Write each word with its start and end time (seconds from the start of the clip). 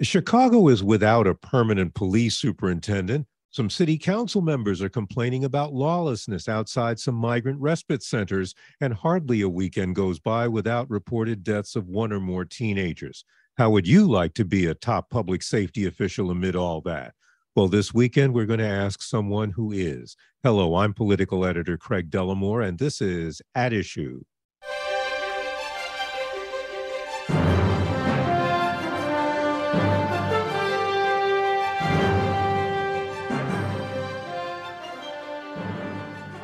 Chicago 0.00 0.68
is 0.68 0.82
without 0.82 1.26
a 1.26 1.34
permanent 1.34 1.92
police 1.92 2.38
superintendent. 2.38 3.26
Some 3.50 3.68
city 3.68 3.98
council 3.98 4.40
members 4.40 4.80
are 4.80 4.88
complaining 4.88 5.44
about 5.44 5.74
lawlessness 5.74 6.48
outside 6.48 6.98
some 6.98 7.14
migrant 7.14 7.60
respite 7.60 8.02
centers, 8.02 8.54
and 8.80 8.94
hardly 8.94 9.42
a 9.42 9.50
weekend 9.50 9.94
goes 9.94 10.18
by 10.18 10.48
without 10.48 10.88
reported 10.88 11.44
deaths 11.44 11.76
of 11.76 11.88
one 11.88 12.10
or 12.10 12.20
more 12.20 12.46
teenagers. 12.46 13.26
How 13.58 13.68
would 13.68 13.86
you 13.86 14.10
like 14.10 14.32
to 14.34 14.46
be 14.46 14.64
a 14.64 14.74
top 14.74 15.10
public 15.10 15.42
safety 15.42 15.84
official 15.84 16.30
amid 16.30 16.56
all 16.56 16.80
that? 16.82 17.12
Well, 17.54 17.68
this 17.68 17.92
weekend, 17.92 18.32
we're 18.32 18.46
going 18.46 18.60
to 18.60 18.66
ask 18.66 19.02
someone 19.02 19.50
who 19.50 19.72
is. 19.72 20.16
Hello, 20.42 20.76
I'm 20.76 20.94
political 20.94 21.44
editor 21.44 21.76
Craig 21.76 22.08
Dellimore, 22.08 22.66
and 22.66 22.78
this 22.78 23.02
is 23.02 23.42
At 23.54 23.74
Issue. 23.74 24.22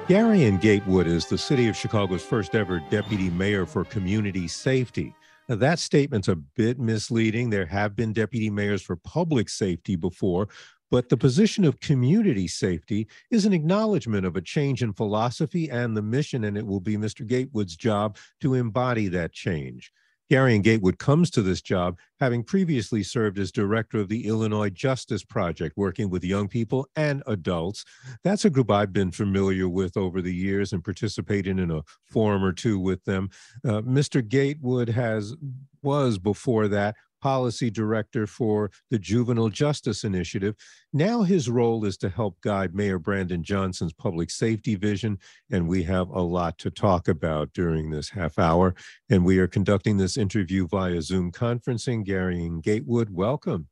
Garien 0.08 0.58
Gatewood 0.58 1.06
is 1.06 1.26
the 1.26 1.36
city 1.36 1.68
of 1.68 1.76
Chicago's 1.76 2.24
first 2.24 2.54
ever 2.54 2.80
deputy 2.88 3.28
mayor 3.28 3.66
for 3.66 3.84
community 3.84 4.48
safety. 4.48 5.14
Now, 5.50 5.56
that 5.56 5.78
statement's 5.78 6.28
a 6.28 6.36
bit 6.36 6.78
misleading. 6.78 7.50
There 7.50 7.66
have 7.66 7.94
been 7.94 8.14
deputy 8.14 8.48
mayors 8.48 8.80
for 8.80 8.96
public 8.96 9.50
safety 9.50 9.96
before, 9.96 10.48
but 10.90 11.10
the 11.10 11.18
position 11.18 11.62
of 11.66 11.80
community 11.80 12.48
safety 12.48 13.06
is 13.30 13.44
an 13.44 13.52
acknowledgement 13.52 14.24
of 14.24 14.34
a 14.36 14.40
change 14.40 14.82
in 14.82 14.94
philosophy 14.94 15.68
and 15.68 15.94
the 15.94 16.00
mission, 16.00 16.44
and 16.44 16.56
it 16.56 16.66
will 16.66 16.80
be 16.80 16.96
Mr. 16.96 17.26
Gatewood's 17.26 17.76
job 17.76 18.16
to 18.40 18.54
embody 18.54 19.08
that 19.08 19.34
change. 19.34 19.92
Garien 20.30 20.62
Gatewood 20.62 20.98
comes 20.98 21.30
to 21.30 21.42
this 21.42 21.62
job 21.62 21.98
having 22.20 22.42
previously 22.42 23.02
served 23.02 23.38
as 23.38 23.50
director 23.50 23.98
of 23.98 24.08
the 24.08 24.26
Illinois 24.26 24.70
Justice 24.70 25.24
Project, 25.24 25.76
working 25.76 26.10
with 26.10 26.24
young 26.24 26.48
people 26.48 26.86
and 26.96 27.22
adults. 27.26 27.84
That's 28.24 28.44
a 28.44 28.50
group 28.50 28.70
I've 28.70 28.92
been 28.92 29.10
familiar 29.10 29.68
with 29.68 29.96
over 29.96 30.20
the 30.20 30.34
years 30.34 30.72
and 30.72 30.84
participating 30.84 31.58
in 31.58 31.70
a 31.70 31.82
forum 32.04 32.44
or 32.44 32.52
two 32.52 32.78
with 32.78 33.04
them. 33.04 33.30
Uh, 33.64 33.80
Mr. 33.82 34.26
Gatewood 34.26 34.88
has 34.88 35.34
was 35.82 36.18
before 36.18 36.68
that 36.68 36.96
policy 37.20 37.70
director 37.70 38.26
for 38.26 38.70
the 38.90 38.98
Juvenile 38.98 39.48
Justice 39.48 40.04
Initiative. 40.04 40.54
Now 40.92 41.22
his 41.22 41.48
role 41.48 41.84
is 41.84 41.96
to 41.98 42.08
help 42.08 42.40
guide 42.40 42.74
Mayor 42.74 42.98
Brandon 42.98 43.42
Johnson's 43.42 43.92
public 43.92 44.30
safety 44.30 44.74
vision, 44.74 45.18
and 45.50 45.68
we 45.68 45.82
have 45.84 46.08
a 46.10 46.20
lot 46.20 46.58
to 46.58 46.70
talk 46.70 47.08
about 47.08 47.52
during 47.52 47.90
this 47.90 48.10
half 48.10 48.38
hour. 48.38 48.74
And 49.10 49.24
we 49.24 49.38
are 49.38 49.46
conducting 49.46 49.96
this 49.96 50.16
interview 50.16 50.66
via 50.66 51.02
Zoom 51.02 51.32
conferencing. 51.32 52.04
Garien 52.06 52.60
Gatewood, 52.62 53.10
welcome. 53.10 53.68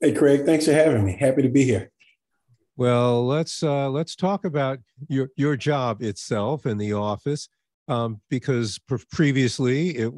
Hey, 0.00 0.12
Craig, 0.12 0.44
thanks 0.44 0.66
for 0.66 0.72
having 0.72 1.04
me. 1.04 1.16
Happy 1.18 1.42
to 1.42 1.48
be 1.48 1.64
here. 1.64 1.90
Well, 2.76 3.26
let's 3.26 3.62
uh, 3.62 3.88
let's 3.88 4.14
talk 4.14 4.44
about 4.44 4.80
your 5.08 5.30
your 5.36 5.56
job 5.56 6.02
itself 6.02 6.66
in 6.66 6.76
the 6.76 6.92
office 6.92 7.48
um, 7.88 8.20
because 8.28 8.78
pre- 8.78 8.98
previously 9.10 9.96
it 9.96 10.12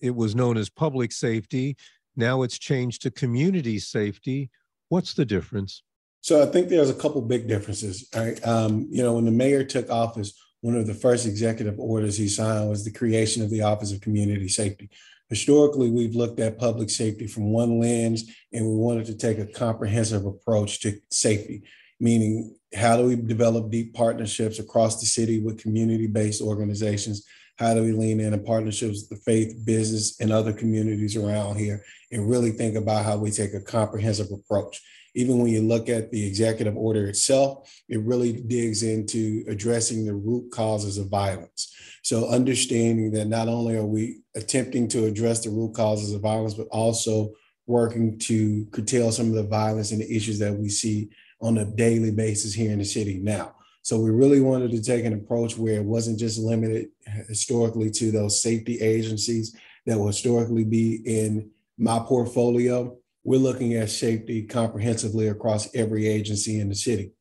it 0.00 0.14
was 0.14 0.34
known 0.34 0.56
as 0.56 0.68
public 0.68 1.12
safety. 1.12 1.76
Now 2.16 2.42
it's 2.42 2.58
changed 2.58 3.02
to 3.02 3.10
community 3.10 3.78
safety. 3.78 4.50
What's 4.88 5.14
the 5.14 5.24
difference? 5.24 5.82
So 6.22 6.42
I 6.42 6.46
think 6.46 6.68
there's 6.68 6.90
a 6.90 6.94
couple 6.94 7.22
big 7.22 7.48
differences. 7.48 8.08
Right? 8.14 8.44
Um, 8.46 8.86
you 8.90 9.02
know, 9.02 9.14
when 9.14 9.24
the 9.24 9.30
mayor 9.30 9.64
took 9.64 9.90
office, 9.90 10.38
one 10.60 10.76
of 10.76 10.86
the 10.86 10.94
first 10.94 11.26
executive 11.26 11.78
orders 11.78 12.18
he 12.18 12.28
signed 12.28 12.68
was 12.68 12.84
the 12.84 12.92
creation 12.92 13.42
of 13.42 13.50
the 13.50 13.62
Office 13.62 13.92
of 13.92 14.00
Community 14.00 14.48
Safety. 14.48 14.90
Historically, 15.28 15.90
we've 15.90 16.16
looked 16.16 16.40
at 16.40 16.58
public 16.58 16.90
safety 16.90 17.26
from 17.26 17.52
one 17.52 17.78
lens, 17.78 18.24
and 18.52 18.66
we 18.66 18.74
wanted 18.74 19.06
to 19.06 19.16
take 19.16 19.38
a 19.38 19.46
comprehensive 19.46 20.26
approach 20.26 20.80
to 20.80 20.98
safety 21.10 21.62
meaning 22.00 22.56
how 22.74 22.96
do 22.96 23.04
we 23.04 23.16
develop 23.16 23.70
deep 23.70 23.94
partnerships 23.94 24.58
across 24.58 25.00
the 25.00 25.06
city 25.06 25.40
with 25.40 25.60
community-based 25.62 26.40
organizations? 26.40 27.26
How 27.60 27.74
do 27.74 27.82
we 27.82 27.92
lean 27.92 28.20
in 28.20 28.32
in 28.32 28.42
partnerships 28.42 29.02
with 29.02 29.10
the 29.10 29.16
faith, 29.16 29.54
business, 29.66 30.18
and 30.18 30.32
other 30.32 30.50
communities 30.50 31.14
around 31.14 31.58
here 31.58 31.84
and 32.10 32.28
really 32.28 32.52
think 32.52 32.74
about 32.74 33.04
how 33.04 33.18
we 33.18 33.30
take 33.30 33.52
a 33.52 33.60
comprehensive 33.60 34.28
approach? 34.32 34.82
Even 35.14 35.38
when 35.38 35.52
you 35.52 35.60
look 35.60 35.90
at 35.90 36.10
the 36.10 36.26
executive 36.26 36.74
order 36.74 37.06
itself, 37.06 37.70
it 37.90 38.00
really 38.00 38.32
digs 38.32 38.82
into 38.82 39.44
addressing 39.46 40.06
the 40.06 40.14
root 40.14 40.50
causes 40.50 40.96
of 40.96 41.10
violence. 41.10 41.70
So, 42.02 42.30
understanding 42.30 43.10
that 43.10 43.26
not 43.26 43.46
only 43.46 43.76
are 43.76 43.84
we 43.84 44.22
attempting 44.34 44.88
to 44.88 45.04
address 45.04 45.44
the 45.44 45.50
root 45.50 45.74
causes 45.74 46.14
of 46.14 46.22
violence, 46.22 46.54
but 46.54 46.68
also 46.68 47.34
working 47.66 48.18
to 48.20 48.64
curtail 48.72 49.12
some 49.12 49.28
of 49.28 49.34
the 49.34 49.42
violence 49.42 49.92
and 49.92 50.00
the 50.00 50.10
issues 50.10 50.38
that 50.38 50.54
we 50.54 50.70
see 50.70 51.10
on 51.42 51.58
a 51.58 51.66
daily 51.66 52.10
basis 52.10 52.54
here 52.54 52.72
in 52.72 52.78
the 52.78 52.84
city 52.86 53.18
now. 53.18 53.54
So 53.82 53.98
we 53.98 54.10
really 54.10 54.40
wanted 54.40 54.70
to 54.72 54.82
take 54.82 55.04
an 55.04 55.14
approach 55.14 55.56
where 55.56 55.74
it 55.74 55.84
wasn't 55.84 56.18
just 56.18 56.38
limited 56.38 56.88
historically 57.28 57.90
to 57.92 58.10
those 58.10 58.42
safety 58.42 58.78
agencies 58.80 59.56
that 59.86 59.98
will 59.98 60.08
historically 60.08 60.64
be 60.64 61.02
in 61.04 61.50
my 61.78 61.98
portfolio. 61.98 62.96
We're 63.24 63.40
looking 63.40 63.74
at 63.74 63.90
safety 63.90 64.42
comprehensively 64.42 65.28
across 65.28 65.74
every 65.74 66.06
agency 66.06 66.60
in 66.60 66.68
the 66.68 66.74
city. 66.74 67.12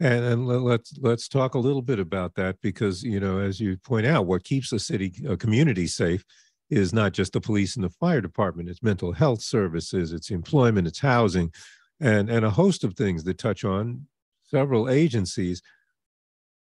And, 0.00 0.24
and 0.24 0.46
let's 0.48 0.98
let's 0.98 1.28
talk 1.28 1.54
a 1.54 1.60
little 1.60 1.82
bit 1.82 2.00
about 2.00 2.34
that 2.34 2.56
because 2.60 3.04
you 3.04 3.20
know, 3.20 3.38
as 3.38 3.60
you 3.60 3.76
point 3.78 4.04
out, 4.04 4.26
what 4.26 4.42
keeps 4.42 4.72
a 4.72 4.78
city, 4.80 5.12
a 5.28 5.36
community 5.36 5.86
safe, 5.86 6.24
is 6.70 6.92
not 6.92 7.12
just 7.12 7.34
the 7.34 7.40
police 7.40 7.76
and 7.76 7.84
the 7.84 7.90
fire 7.90 8.20
department. 8.20 8.68
It's 8.68 8.82
mental 8.82 9.12
health 9.12 9.42
services, 9.42 10.12
it's 10.12 10.30
employment, 10.30 10.88
it's 10.88 10.98
housing, 10.98 11.52
and, 12.00 12.28
and 12.30 12.44
a 12.44 12.50
host 12.50 12.82
of 12.82 12.94
things 12.94 13.22
that 13.24 13.38
touch 13.38 13.64
on 13.64 14.06
several 14.52 14.88
agencies. 14.88 15.62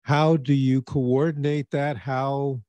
How 0.02 0.36
do 0.36 0.54
you 0.54 0.82
coordinate 0.82 1.70
that? 1.72 1.96
How 1.96 2.60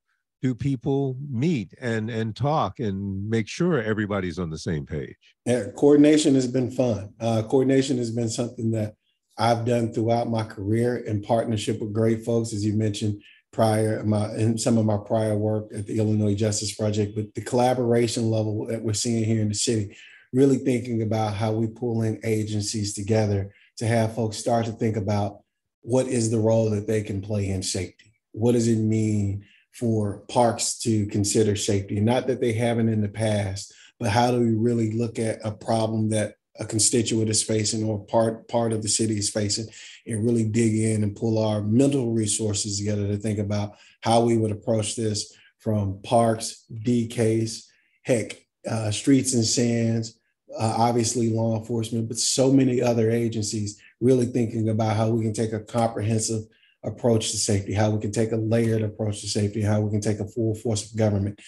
do 0.42 0.56
people 0.56 1.16
meet 1.30 1.74
and, 1.80 2.10
and 2.10 2.36
talk 2.36 2.80
and 2.80 3.30
make 3.30 3.48
sure 3.48 3.82
everybody's 3.82 4.40
on 4.40 4.50
the 4.50 4.58
same 4.58 4.86
page? 4.86 5.16
Yeah, 5.46 5.66
coordination 5.78 6.36
has 6.36 6.48
been 6.48 6.72
fun. 6.72 7.14
Uh, 7.20 7.44
coordination 7.44 7.98
has 7.98 8.12
been 8.12 8.30
something 8.30 8.72
that 8.72 8.96
I've 9.38 9.66
done 9.66 9.94
throughout 9.94 10.30
my 10.30 10.44
career 10.44 10.98
in 10.98 11.22
partnership 11.22 11.80
with 11.80 11.94
great 11.94 12.26
folks, 12.26 12.54
as 12.54 12.66
you 12.66 12.74
mentioned 12.74 13.22
prior, 13.54 14.04
my 14.04 14.34
in 14.36 14.58
some 14.58 14.78
of 14.78 14.86
my 14.86 14.98
prior 14.98 15.38
work 15.38 15.72
at 15.76 15.86
the 15.86 16.00
Illinois 16.00 16.36
Justice 16.36 16.76
Project. 16.76 17.16
But 17.16 17.34
the 17.36 17.42
collaboration 17.42 18.30
level 18.30 18.66
that 18.68 18.82
we're 18.82 18.94
seeing 18.94 19.24
here 19.24 19.42
in 19.42 19.50
the 19.50 19.56
city, 19.56 19.96
really 20.34 20.58
thinking 20.58 21.02
about 21.02 21.36
how 21.36 21.52
we 21.54 21.68
pull 21.68 22.02
in 22.02 22.20
agencies 22.24 22.94
together 22.94 23.52
to 23.78 23.88
have 23.88 24.16
folks 24.16 24.38
start 24.38 24.66
to 24.66 24.72
think 24.72 24.98
about 24.98 25.40
what 25.82 26.08
is 26.08 26.30
the 26.30 26.40
role 26.40 26.70
that 26.70 26.88
they 26.88 27.02
can 27.02 27.22
play 27.22 27.50
in 27.50 27.64
safety? 27.64 28.14
What 28.32 28.54
does 28.54 28.68
it 28.68 28.78
mean 28.78 29.46
for 29.74 30.24
parks 30.30 30.78
to 30.80 31.08
consider 31.08 31.56
safety? 31.56 32.00
Not 32.00 32.28
that 32.28 32.42
they 32.42 32.54
haven't 32.54 32.90
in 32.90 33.02
the 33.02 33.10
past, 33.10 33.74
but 34.00 34.10
how 34.10 34.32
do 34.32 34.40
we 34.40 34.54
really 34.54 34.92
look 34.92 35.20
at 35.20 35.40
a 35.44 35.52
problem 35.52 36.10
that 36.10 36.36
a 36.60 36.66
constituent 36.66 37.30
is 37.30 37.42
facing 37.42 37.84
or 37.84 38.06
part 38.06 38.48
part 38.48 38.74
of 38.74 38.84
the 38.84 38.90
city 38.90 39.18
is 39.18 39.30
facing 39.30 39.66
and 40.06 40.26
really 40.26 40.44
dig 40.44 40.76
in 40.76 41.02
and 41.02 41.16
pull 41.16 41.44
our 41.44 41.62
mental 41.62 42.12
resources 42.12 42.78
together 42.78 43.08
to 43.08 43.18
think 43.18 43.40
about 43.40 43.78
how 44.02 44.22
we 44.22 44.38
would 44.38 44.52
approach 44.52 44.96
this 44.96 45.34
from 45.60 46.00
parks 46.04 46.66
DCASE 46.72 47.66
heck 48.04 48.46
uh, 48.70 48.92
streets 48.92 49.34
and 49.34 49.46
sands 49.46 50.20
uh, 50.58 50.76
obviously 50.78 51.30
law 51.30 51.58
enforcement 51.58 52.08
but 52.08 52.18
so 52.18 52.52
many 52.52 52.82
other 52.82 53.10
agencies 53.12 53.80
really 54.00 54.26
thinking 54.26 54.70
about 54.70 54.96
how 54.96 55.10
we 55.10 55.24
can 55.24 55.34
take 55.34 55.54
a 55.54 55.60
comprehensive 55.60 56.44
approach 56.84 57.32
to 57.32 57.38
safety 57.38 57.74
how 57.74 57.90
we 57.90 58.00
can 58.00 58.12
take 58.12 58.32
a 58.32 58.38
layered 58.38 58.82
approach 58.82 59.22
to 59.22 59.28
safety 59.28 59.62
how 59.62 59.80
we 59.82 59.92
can 59.92 60.02
take 60.02 60.20
a 60.20 60.28
full 60.28 60.56
force 60.56 60.90
of 60.90 60.98
government. 60.98 61.40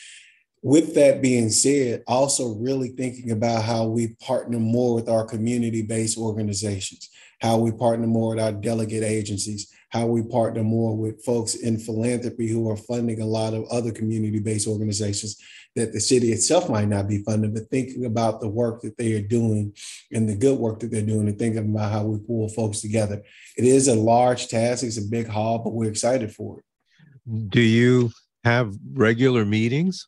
With 0.64 0.96
that 0.96 1.22
being 1.22 1.50
said, 1.50 2.04
also 2.08 2.56
really 2.56 2.88
thinking 2.90 3.32
about 3.32 3.64
how 3.64 3.86
we 3.86 4.16
partner 4.22 4.60
more 4.60 4.96
with 4.96 5.10
our 5.10 5.26
community 5.26 5.82
based 5.82 6.18
organizations, 6.18 7.10
how 7.42 7.58
we 7.58 7.72
partner 7.74 8.08
more 8.08 8.30
with 8.34 8.42
our 8.42 8.54
delegate 8.54 9.04
agencies, 9.04 9.73
how 9.94 10.08
we 10.08 10.24
partner 10.24 10.64
more 10.64 10.98
with 10.98 11.24
folks 11.24 11.54
in 11.54 11.78
philanthropy 11.78 12.48
who 12.48 12.68
are 12.68 12.76
funding 12.76 13.22
a 13.22 13.26
lot 13.26 13.54
of 13.54 13.64
other 13.70 13.92
community 13.92 14.40
based 14.40 14.68
organizations 14.68 15.38
that 15.76 15.94
the 15.94 16.00
city 16.00 16.32
itself 16.32 16.68
might 16.68 16.88
not 16.88 17.08
be 17.08 17.20
funding, 17.20 17.54
but 17.54 17.70
thinking 17.70 18.06
about 18.06 18.42
the 18.42 18.48
work 18.48 18.82
that 18.82 18.98
they 18.98 19.14
are 19.14 19.22
doing 19.22 19.72
and 20.12 20.28
the 20.28 20.36
good 20.36 20.58
work 20.58 20.80
that 20.80 20.90
they're 20.90 21.06
doing 21.06 21.28
and 21.28 21.38
thinking 21.38 21.70
about 21.70 21.92
how 21.92 22.04
we 22.04 22.18
pull 22.18 22.50
folks 22.50 22.82
together. 22.82 23.22
It 23.56 23.66
is 23.66 23.88
a 23.88 23.94
large 23.94 24.48
task, 24.48 24.84
it's 24.84 24.98
a 24.98 25.10
big 25.10 25.28
haul, 25.28 25.60
but 25.60 25.74
we're 25.74 25.92
excited 25.92 26.34
for 26.34 26.60
it. 26.60 27.50
Do 27.50 27.62
you 27.62 28.10
have 28.44 28.76
regular 28.94 29.46
meetings? 29.46 30.08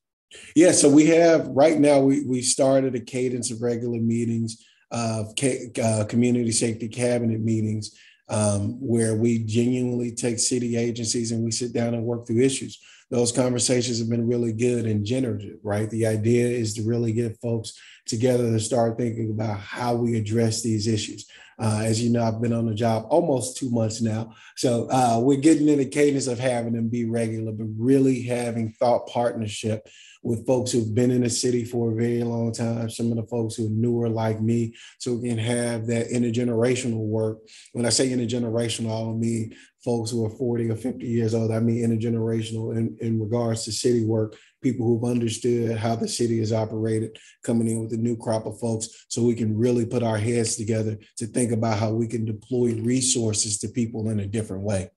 Yeah, 0.55 0.71
so 0.71 0.89
we 0.89 1.05
have 1.07 1.47
right 1.47 1.79
now. 1.79 1.99
We 1.99 2.25
we 2.25 2.41
started 2.41 2.93
a 2.95 2.99
cadence 2.99 3.51
of 3.51 3.61
regular 3.61 3.99
meetings, 3.99 4.65
of 4.91 5.33
uh, 5.81 6.05
community 6.09 6.51
safety 6.51 6.89
cabinet 6.89 7.39
meetings, 7.39 7.97
um, 8.29 8.77
where 8.79 9.15
we 9.15 9.39
genuinely 9.39 10.11
take 10.11 10.39
city 10.39 10.75
agencies 10.77 11.31
and 11.31 11.43
we 11.43 11.51
sit 11.51 11.73
down 11.73 11.93
and 11.93 12.03
work 12.03 12.25
through 12.25 12.41
issues. 12.41 12.79
Those 13.11 13.31
conversations 13.31 13.99
have 13.99 14.09
been 14.09 14.27
really 14.27 14.51
good 14.51 14.85
and 14.85 15.05
generative, 15.05 15.57
right? 15.63 15.89
The 15.89 16.07
idea 16.07 16.47
is 16.47 16.73
to 16.75 16.87
really 16.87 17.13
get 17.13 17.39
folks 17.39 17.79
together 18.05 18.51
to 18.51 18.59
start 18.59 18.97
thinking 18.97 19.29
about 19.31 19.59
how 19.59 19.95
we 19.95 20.17
address 20.17 20.63
these 20.63 20.87
issues. 20.87 21.27
Uh, 21.57 21.83
as 21.85 22.03
you 22.03 22.09
know, 22.09 22.23
I've 22.23 22.41
been 22.41 22.51
on 22.51 22.65
the 22.65 22.73
job 22.73 23.05
almost 23.09 23.57
two 23.57 23.69
months 23.69 24.01
now. 24.01 24.33
So 24.57 24.89
uh, 24.89 25.19
we're 25.21 25.39
getting 25.39 25.69
in 25.69 25.77
the 25.77 25.85
cadence 25.85 26.27
of 26.27 26.39
having 26.39 26.73
them 26.73 26.89
be 26.89 27.05
regular, 27.05 27.53
but 27.53 27.67
really 27.77 28.23
having 28.23 28.73
thought 28.73 29.07
partnership 29.07 29.87
with 30.25 30.45
folks 30.47 30.71
who've 30.71 30.95
been 30.95 31.11
in 31.11 31.21
the 31.21 31.29
city 31.29 31.63
for 31.63 31.91
a 31.91 31.95
very 31.95 32.23
long 32.23 32.51
time, 32.51 32.89
some 32.89 33.11
of 33.11 33.15
the 33.15 33.27
folks 33.27 33.55
who 33.55 33.67
are 33.67 33.69
newer 33.69 34.09
like 34.09 34.41
me, 34.41 34.73
so 34.97 35.13
we 35.13 35.29
can 35.29 35.37
have 35.37 35.85
that 35.85 36.09
intergenerational 36.09 36.97
work. 36.97 37.37
When 37.73 37.85
I 37.85 37.89
say 37.89 38.09
intergenerational, 38.09 38.87
I 38.87 39.03
don't 39.05 39.19
mean 39.19 39.55
folks 39.83 40.09
who 40.09 40.25
are 40.25 40.31
40 40.31 40.71
or 40.71 40.75
50 40.75 41.05
years 41.05 41.35
old. 41.35 41.51
I 41.51 41.59
mean 41.59 41.87
intergenerational 41.87 42.75
in, 42.75 42.97
in 43.01 43.19
regards 43.21 43.65
to 43.65 43.71
city 43.71 44.03
work, 44.03 44.35
people 44.63 44.87
who've 44.87 45.11
understood 45.11 45.77
how 45.77 45.95
the 45.95 46.07
city 46.07 46.39
is 46.39 46.51
operated, 46.51 47.15
coming 47.43 47.67
in 47.67 47.81
with 47.81 47.93
a 47.93 47.97
new 47.97 48.17
crop 48.17 48.47
of 48.47 48.59
folks, 48.59 49.05
so 49.09 49.21
we 49.21 49.35
can 49.35 49.55
really 49.55 49.85
put 49.85 50.01
our 50.01 50.17
heads 50.17 50.55
together 50.55 50.97
to 51.17 51.27
think 51.27 51.51
about 51.51 51.77
how 51.77 51.91
we 51.91 52.07
can 52.07 52.25
deploy 52.25 52.73
resources 52.81 53.59
to 53.59 53.67
people 53.67 54.09
in 54.09 54.19
a 54.19 54.25
different 54.25 54.63
way. 54.63 54.89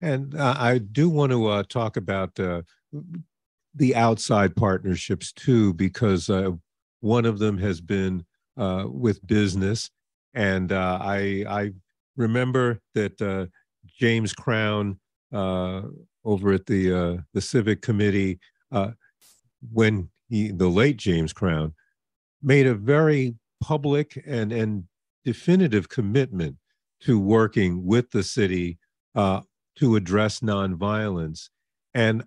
And 0.00 0.36
uh, 0.36 0.54
I 0.56 0.78
do 0.78 1.08
want 1.08 1.32
to 1.32 1.46
uh, 1.48 1.62
talk 1.68 1.96
about 1.96 2.38
uh, 2.38 2.62
the 3.74 3.94
outside 3.94 4.54
partnerships 4.54 5.32
too, 5.32 5.74
because 5.74 6.30
uh, 6.30 6.52
one 7.00 7.26
of 7.26 7.38
them 7.38 7.58
has 7.58 7.80
been 7.80 8.24
uh, 8.56 8.84
with 8.86 9.26
business, 9.26 9.90
and 10.34 10.72
uh, 10.72 10.98
I 11.00 11.44
I 11.48 11.72
remember 12.16 12.80
that 12.94 13.20
uh, 13.20 13.46
James 13.98 14.32
Crown 14.32 14.98
uh, 15.32 15.82
over 16.24 16.52
at 16.52 16.66
the 16.66 16.92
uh, 16.92 17.16
the 17.32 17.40
Civic 17.40 17.82
Committee 17.82 18.38
when 19.72 20.08
he 20.28 20.50
the 20.50 20.68
late 20.68 20.96
James 20.96 21.32
Crown 21.32 21.74
made 22.42 22.66
a 22.66 22.74
very 22.74 23.34
public 23.60 24.22
and 24.26 24.52
and 24.52 24.84
definitive 25.24 25.88
commitment 25.88 26.56
to 27.00 27.18
working 27.18 27.84
with 27.84 28.10
the 28.10 28.22
city 28.22 28.78
to 29.16 29.96
address 29.96 30.40
nonviolence. 30.40 31.48
And 31.94 32.24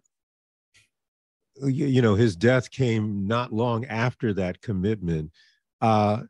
you 1.66 2.02
know 2.02 2.16
his 2.16 2.36
death 2.36 2.72
came 2.72 3.28
not 3.28 3.54
long 3.54 3.86
after 3.86 4.34
that 4.34 4.62
commitment 4.62 5.32
uh, 5.82 6.22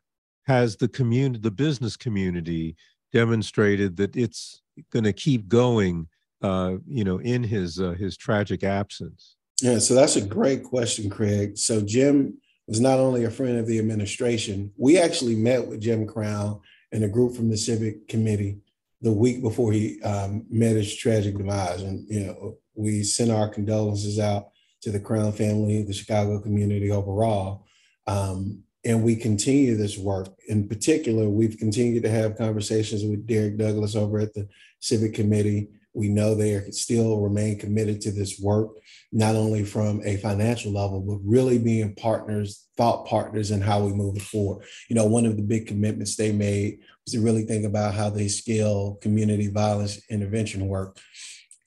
has 0.46 0.76
the 0.76 0.88
community 0.88 1.40
the 1.40 1.50
business 1.50 1.96
community 1.96 2.76
demonstrated 3.12 3.96
that 3.96 4.16
it's 4.16 4.62
going 4.92 5.04
to 5.04 5.12
keep 5.12 5.48
going 5.48 6.08
uh, 6.42 6.74
you 6.86 7.04
know 7.04 7.18
in 7.18 7.42
his 7.42 7.80
uh, 7.80 7.90
his 7.92 8.16
tragic 8.16 8.62
absence? 8.62 9.36
Yeah 9.60 9.78
so 9.78 9.94
that's 9.94 10.16
a 10.16 10.22
great 10.22 10.64
question 10.64 11.10
craig. 11.10 11.58
So 11.58 11.80
jim 11.80 12.38
was 12.66 12.80
not 12.80 12.98
only 12.98 13.24
a 13.24 13.30
friend 13.30 13.58
of 13.58 13.66
the 13.66 13.78
administration 13.78 14.72
we 14.76 14.98
actually 14.98 15.36
met 15.36 15.66
with 15.66 15.80
jim 15.80 16.06
crown 16.06 16.60
and 16.92 17.04
a 17.04 17.08
group 17.08 17.34
from 17.34 17.50
the 17.50 17.56
civic 17.56 18.08
committee 18.08 18.58
the 19.00 19.12
week 19.12 19.42
before 19.42 19.72
he 19.72 20.00
um, 20.02 20.44
met 20.50 20.74
his 20.74 20.94
tragic 20.96 21.36
demise. 21.36 21.82
And 21.82 22.06
you 22.08 22.26
know 22.26 22.58
we 22.74 23.02
sent 23.02 23.30
our 23.30 23.48
condolences 23.48 24.18
out 24.18 24.50
to 24.82 24.90
the 24.90 25.00
Crown 25.00 25.32
family, 25.32 25.82
the 25.82 25.92
Chicago 25.92 26.40
community 26.40 26.90
overall. 26.90 27.66
Um, 28.06 28.62
and 28.84 29.02
we 29.02 29.16
continue 29.16 29.76
this 29.76 29.98
work. 29.98 30.28
In 30.48 30.68
particular, 30.68 31.28
we've 31.28 31.58
continued 31.58 32.04
to 32.04 32.10
have 32.10 32.38
conversations 32.38 33.04
with 33.04 33.26
Derek 33.26 33.58
Douglas 33.58 33.96
over 33.96 34.18
at 34.18 34.34
the 34.34 34.48
Civic 34.80 35.14
Committee. 35.14 35.68
We 35.94 36.08
know 36.08 36.34
they 36.34 36.54
are 36.54 36.70
still 36.70 37.20
remain 37.20 37.58
committed 37.58 38.00
to 38.02 38.12
this 38.12 38.38
work, 38.38 38.70
not 39.10 39.34
only 39.34 39.64
from 39.64 40.00
a 40.04 40.16
financial 40.18 40.72
level, 40.72 41.00
but 41.00 41.18
really 41.24 41.58
being 41.58 41.94
partners, 41.96 42.68
thought 42.76 43.06
partners 43.06 43.50
in 43.50 43.60
how 43.60 43.84
we 43.84 43.92
move 43.92 44.16
it 44.16 44.22
forward. 44.22 44.64
You 44.88 44.94
know, 44.94 45.06
one 45.06 45.26
of 45.26 45.36
the 45.36 45.42
big 45.42 45.66
commitments 45.66 46.14
they 46.14 46.30
made 46.30 46.78
was 47.04 47.14
to 47.14 47.20
really 47.20 47.42
think 47.42 47.64
about 47.64 47.94
how 47.94 48.10
they 48.10 48.28
scale 48.28 48.98
community 49.02 49.48
violence 49.48 50.00
intervention 50.08 50.68
work. 50.68 50.98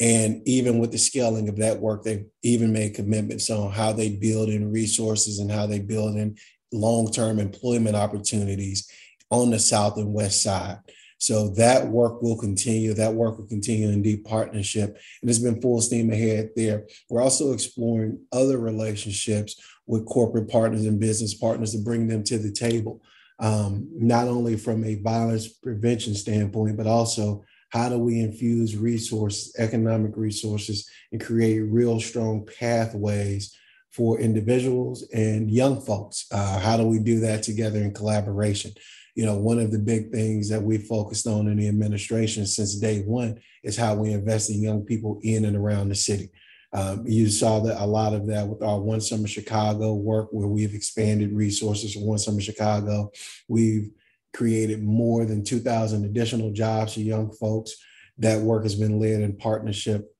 And 0.01 0.41
even 0.47 0.79
with 0.79 0.91
the 0.91 0.97
scaling 0.97 1.47
of 1.47 1.57
that 1.57 1.79
work, 1.79 2.03
they've 2.03 2.25
even 2.41 2.73
made 2.73 2.95
commitments 2.95 3.51
on 3.51 3.71
how 3.71 3.93
they 3.93 4.09
build 4.09 4.49
in 4.49 4.71
resources 4.71 5.37
and 5.37 5.51
how 5.51 5.67
they 5.67 5.79
build 5.79 6.15
in 6.15 6.37
long-term 6.73 7.39
employment 7.39 7.95
opportunities 7.95 8.89
on 9.29 9.51
the 9.51 9.59
south 9.59 9.97
and 9.97 10.11
west 10.11 10.41
side. 10.41 10.79
So 11.19 11.49
that 11.49 11.87
work 11.87 12.23
will 12.23 12.35
continue. 12.35 12.95
That 12.95 13.13
work 13.13 13.37
will 13.37 13.45
continue 13.45 13.89
in 13.89 14.01
deep 14.01 14.25
partnership. 14.25 14.97
And 15.21 15.29
it's 15.29 15.37
been 15.37 15.61
full 15.61 15.79
steam 15.79 16.11
ahead 16.11 16.49
there. 16.55 16.87
We're 17.07 17.21
also 17.21 17.53
exploring 17.53 18.21
other 18.31 18.57
relationships 18.57 19.55
with 19.85 20.07
corporate 20.07 20.49
partners 20.49 20.87
and 20.87 20.99
business 20.99 21.35
partners 21.35 21.73
to 21.73 21.77
bring 21.77 22.07
them 22.07 22.23
to 22.23 22.39
the 22.39 22.51
table, 22.51 23.03
um, 23.37 23.87
not 23.93 24.27
only 24.27 24.57
from 24.57 24.83
a 24.83 24.95
violence 24.95 25.47
prevention 25.47 26.15
standpoint, 26.15 26.75
but 26.75 26.87
also 26.87 27.43
how 27.71 27.89
do 27.89 27.97
we 27.97 28.19
infuse 28.19 28.77
resources, 28.77 29.55
economic 29.57 30.15
resources, 30.15 30.89
and 31.11 31.23
create 31.23 31.59
real 31.61 31.99
strong 31.99 32.45
pathways 32.59 33.55
for 33.91 34.19
individuals 34.19 35.07
and 35.13 35.49
young 35.49 35.81
folks? 35.81 36.25
Uh, 36.31 36.59
how 36.59 36.77
do 36.77 36.85
we 36.85 36.99
do 36.99 37.21
that 37.21 37.43
together 37.43 37.79
in 37.79 37.93
collaboration? 37.93 38.71
You 39.15 39.25
know, 39.25 39.37
one 39.37 39.59
of 39.59 39.71
the 39.71 39.79
big 39.79 40.11
things 40.11 40.49
that 40.49 40.61
we 40.61 40.77
focused 40.77 41.27
on 41.27 41.47
in 41.47 41.57
the 41.57 41.67
administration 41.67 42.45
since 42.45 42.75
day 42.75 43.01
one 43.01 43.41
is 43.63 43.77
how 43.77 43.95
we 43.95 44.11
invest 44.11 44.49
in 44.49 44.61
young 44.61 44.83
people 44.83 45.19
in 45.23 45.45
and 45.45 45.55
around 45.55 45.89
the 45.89 45.95
city. 45.95 46.29
Um, 46.73 47.03
you 47.05 47.29
saw 47.29 47.59
that 47.61 47.83
a 47.83 47.85
lot 47.85 48.13
of 48.13 48.27
that 48.27 48.47
with 48.47 48.61
our 48.61 48.79
One 48.79 49.01
Summer 49.01 49.27
Chicago 49.27 49.93
work, 49.93 50.29
where 50.31 50.47
we've 50.47 50.73
expanded 50.73 51.33
resources 51.33 51.93
for 51.93 52.05
One 52.05 52.17
Summer 52.17 52.39
Chicago. 52.39 53.11
We've 53.49 53.91
created 54.33 54.83
more 54.83 55.25
than 55.25 55.43
2,000 55.43 56.05
additional 56.05 56.51
jobs 56.51 56.93
for 56.93 57.01
young 57.01 57.31
folks. 57.31 57.75
That 58.17 58.41
work 58.41 58.63
has 58.63 58.75
been 58.75 58.99
led 58.99 59.21
in 59.21 59.35
partnership 59.37 60.13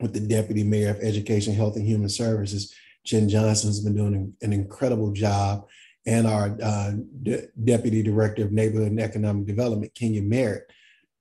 with 0.00 0.12
the 0.12 0.20
Deputy 0.20 0.64
Mayor 0.64 0.90
of 0.90 1.00
Education, 1.00 1.54
Health, 1.54 1.76
and 1.76 1.86
Human 1.86 2.08
Services. 2.08 2.74
Jen 3.04 3.28
Johnson 3.28 3.68
has 3.68 3.80
been 3.80 3.96
doing 3.96 4.34
an 4.42 4.52
incredible 4.52 5.12
job, 5.12 5.66
and 6.06 6.26
our 6.26 6.56
uh, 6.62 6.92
De- 7.22 7.46
Deputy 7.62 8.02
Director 8.02 8.44
of 8.44 8.52
Neighborhood 8.52 8.90
and 8.90 9.00
Economic 9.00 9.46
Development, 9.46 9.94
Kenya 9.94 10.22
Merritt. 10.22 10.70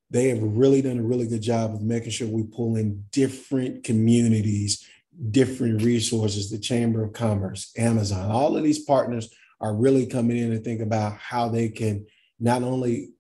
They 0.10 0.30
have 0.30 0.42
really 0.42 0.82
done 0.82 1.00
a 1.00 1.04
really 1.04 1.28
good 1.28 1.42
job 1.42 1.74
of 1.74 1.82
making 1.82 2.12
sure 2.12 2.28
we 2.28 2.44
pull 2.44 2.76
in 2.76 3.06
different 3.12 3.84
communities, 3.84 4.86
different 5.32 5.82
resources, 5.82 6.50
the 6.50 6.60
Chamber 6.60 7.04
of 7.04 7.14
Commerce, 7.14 7.72
Amazon, 7.78 8.30
all 8.30 8.58
of 8.58 8.64
these 8.64 8.84
partners 8.84 9.34
are 9.62 9.76
really 9.76 10.06
coming 10.08 10.38
in 10.38 10.52
and 10.52 10.64
think 10.64 10.82
about 10.82 11.14
how 11.14 11.48
they 11.48 11.70
can 11.70 12.06
not 12.42 12.64
only 12.64 13.12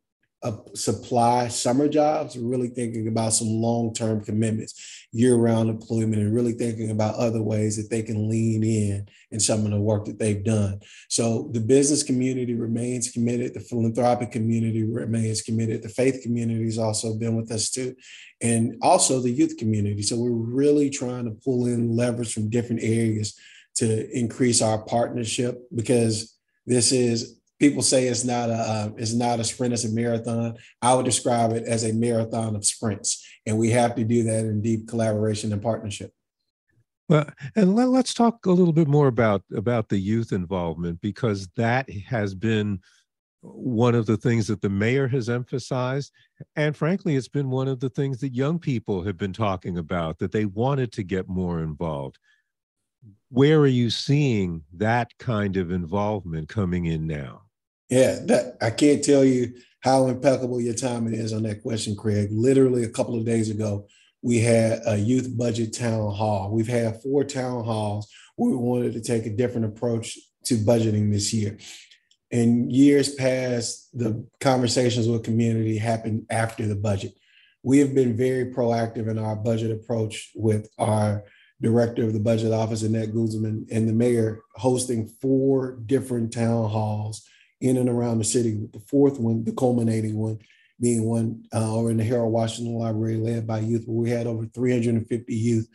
uh, 0.43 0.57
supply 0.73 1.47
summer 1.47 1.87
jobs, 1.87 2.35
really 2.35 2.69
thinking 2.69 3.07
about 3.07 3.31
some 3.31 3.47
long 3.47 3.93
term 3.93 4.23
commitments, 4.23 5.05
year 5.11 5.35
round 5.35 5.69
employment, 5.69 6.19
and 6.19 6.33
really 6.33 6.53
thinking 6.53 6.89
about 6.89 7.13
other 7.15 7.43
ways 7.43 7.77
that 7.77 7.91
they 7.91 8.01
can 8.01 8.27
lean 8.27 8.63
in 8.63 9.07
in 9.29 9.39
some 9.39 9.65
of 9.65 9.71
the 9.71 9.79
work 9.79 10.05
that 10.05 10.17
they've 10.17 10.43
done. 10.43 10.79
So 11.09 11.49
the 11.53 11.59
business 11.59 12.01
community 12.01 12.55
remains 12.55 13.11
committed, 13.11 13.53
the 13.53 13.59
philanthropic 13.59 14.31
community 14.31 14.83
remains 14.83 15.43
committed, 15.43 15.83
the 15.83 15.89
faith 15.89 16.23
community 16.23 16.65
has 16.65 16.79
also 16.79 17.13
been 17.13 17.35
with 17.35 17.51
us 17.51 17.69
too, 17.69 17.95
and 18.41 18.77
also 18.81 19.19
the 19.19 19.29
youth 19.29 19.57
community. 19.57 20.01
So 20.01 20.17
we're 20.17 20.31
really 20.31 20.89
trying 20.89 21.25
to 21.25 21.37
pull 21.45 21.67
in 21.67 21.95
levers 21.95 22.33
from 22.33 22.49
different 22.49 22.81
areas 22.81 23.39
to 23.75 24.09
increase 24.17 24.61
our 24.61 24.83
partnership 24.85 25.61
because 25.73 26.35
this 26.65 26.91
is 26.91 27.40
people 27.61 27.83
say 27.83 28.07
it's 28.07 28.25
not 28.25 28.49
a 28.49 28.53
uh, 28.53 28.89
it's 28.97 29.13
not 29.13 29.39
a 29.39 29.43
sprint 29.43 29.71
it's 29.71 29.85
a 29.85 29.89
marathon. 29.89 30.57
I 30.81 30.95
would 30.95 31.05
describe 31.05 31.53
it 31.53 31.63
as 31.65 31.83
a 31.83 31.93
marathon 31.93 32.55
of 32.55 32.65
sprints 32.65 33.23
and 33.45 33.57
we 33.57 33.69
have 33.69 33.93
to 33.95 34.03
do 34.03 34.23
that 34.23 34.45
in 34.45 34.61
deep 34.61 34.87
collaboration 34.87 35.53
and 35.53 35.61
partnership. 35.61 36.11
Well 37.07 37.29
and 37.55 37.75
let, 37.75 37.87
us 37.89 38.15
talk 38.15 38.47
a 38.47 38.51
little 38.51 38.73
bit 38.73 38.87
more 38.87 39.07
about 39.07 39.43
about 39.55 39.89
the 39.89 39.99
youth 39.99 40.31
involvement 40.31 41.01
because 41.01 41.47
that 41.55 41.87
has 41.89 42.33
been 42.33 42.79
one 43.41 43.93
of 43.93 44.07
the 44.07 44.17
things 44.17 44.47
that 44.47 44.61
the 44.61 44.69
mayor 44.69 45.07
has 45.07 45.29
emphasized 45.29 46.11
and 46.55 46.75
frankly 46.75 47.15
it's 47.15 47.27
been 47.27 47.51
one 47.51 47.67
of 47.67 47.79
the 47.79 47.89
things 47.89 48.19
that 48.21 48.33
young 48.33 48.57
people 48.57 49.03
have 49.03 49.17
been 49.17 49.33
talking 49.33 49.77
about 49.77 50.17
that 50.17 50.31
they 50.31 50.45
wanted 50.45 50.91
to 50.93 51.03
get 51.03 51.29
more 51.29 51.61
involved. 51.61 52.17
Where 53.29 53.59
are 53.59 53.67
you 53.67 53.91
seeing 53.91 54.63
that 54.73 55.15
kind 55.19 55.57
of 55.57 55.71
involvement 55.71 56.49
coming 56.49 56.87
in 56.87 57.05
now 57.05 57.43
yeah, 57.91 58.19
that 58.25 58.55
I 58.61 58.71
can't 58.71 59.03
tell 59.03 59.23
you 59.23 59.53
how 59.81 60.07
impeccable 60.07 60.61
your 60.61 60.73
timing 60.73 61.13
is 61.13 61.33
on 61.33 61.43
that 61.43 61.61
question, 61.61 61.95
Craig. 61.95 62.29
Literally 62.31 62.83
a 62.83 62.89
couple 62.89 63.17
of 63.17 63.25
days 63.25 63.49
ago, 63.49 63.87
we 64.23 64.39
had 64.39 64.81
a 64.87 64.97
youth 64.97 65.37
budget 65.37 65.73
town 65.73 66.13
hall. 66.13 66.51
We've 66.51 66.67
had 66.67 67.01
four 67.01 67.23
town 67.23 67.65
halls 67.65 68.11
we 68.37 68.55
wanted 68.55 68.93
to 68.93 69.01
take 69.01 69.25
a 69.25 69.35
different 69.35 69.65
approach 69.65 70.17
to 70.45 70.55
budgeting 70.55 71.11
this 71.11 71.33
year. 71.33 71.57
In 72.31 72.69
years 72.69 73.13
past, 73.13 73.89
the 73.97 74.25
conversations 74.39 75.07
with 75.07 75.23
community 75.23 75.77
happened 75.77 76.25
after 76.29 76.65
the 76.65 76.75
budget. 76.75 77.13
We 77.61 77.79
have 77.79 77.93
been 77.93 78.15
very 78.15 78.45
proactive 78.45 79.09
in 79.09 79.19
our 79.19 79.35
budget 79.35 79.71
approach 79.71 80.31
with 80.33 80.69
our 80.79 81.23
director 81.61 82.03
of 82.03 82.13
the 82.13 82.19
budget 82.19 82.53
office, 82.53 82.81
Annette 82.81 83.13
Guzman, 83.13 83.67
and 83.69 83.87
the 83.87 83.93
mayor 83.93 84.39
hosting 84.55 85.07
four 85.21 85.73
different 85.85 86.33
town 86.33 86.69
halls 86.69 87.27
in 87.61 87.77
and 87.77 87.89
around 87.89 88.17
the 88.17 88.23
city. 88.23 88.67
The 88.73 88.79
fourth 88.79 89.19
one, 89.19 89.43
the 89.43 89.53
culminating 89.53 90.17
one, 90.17 90.39
being 90.79 91.05
one 91.05 91.43
uh, 91.53 91.75
over 91.75 91.91
in 91.91 91.97
the 91.97 92.03
Harold 92.03 92.33
Washington 92.33 92.75
Library 92.75 93.17
led 93.17 93.47
by 93.47 93.59
youth, 93.59 93.83
where 93.85 94.03
we 94.03 94.09
had 94.09 94.27
over 94.27 94.45
350 94.45 95.33
youth. 95.33 95.67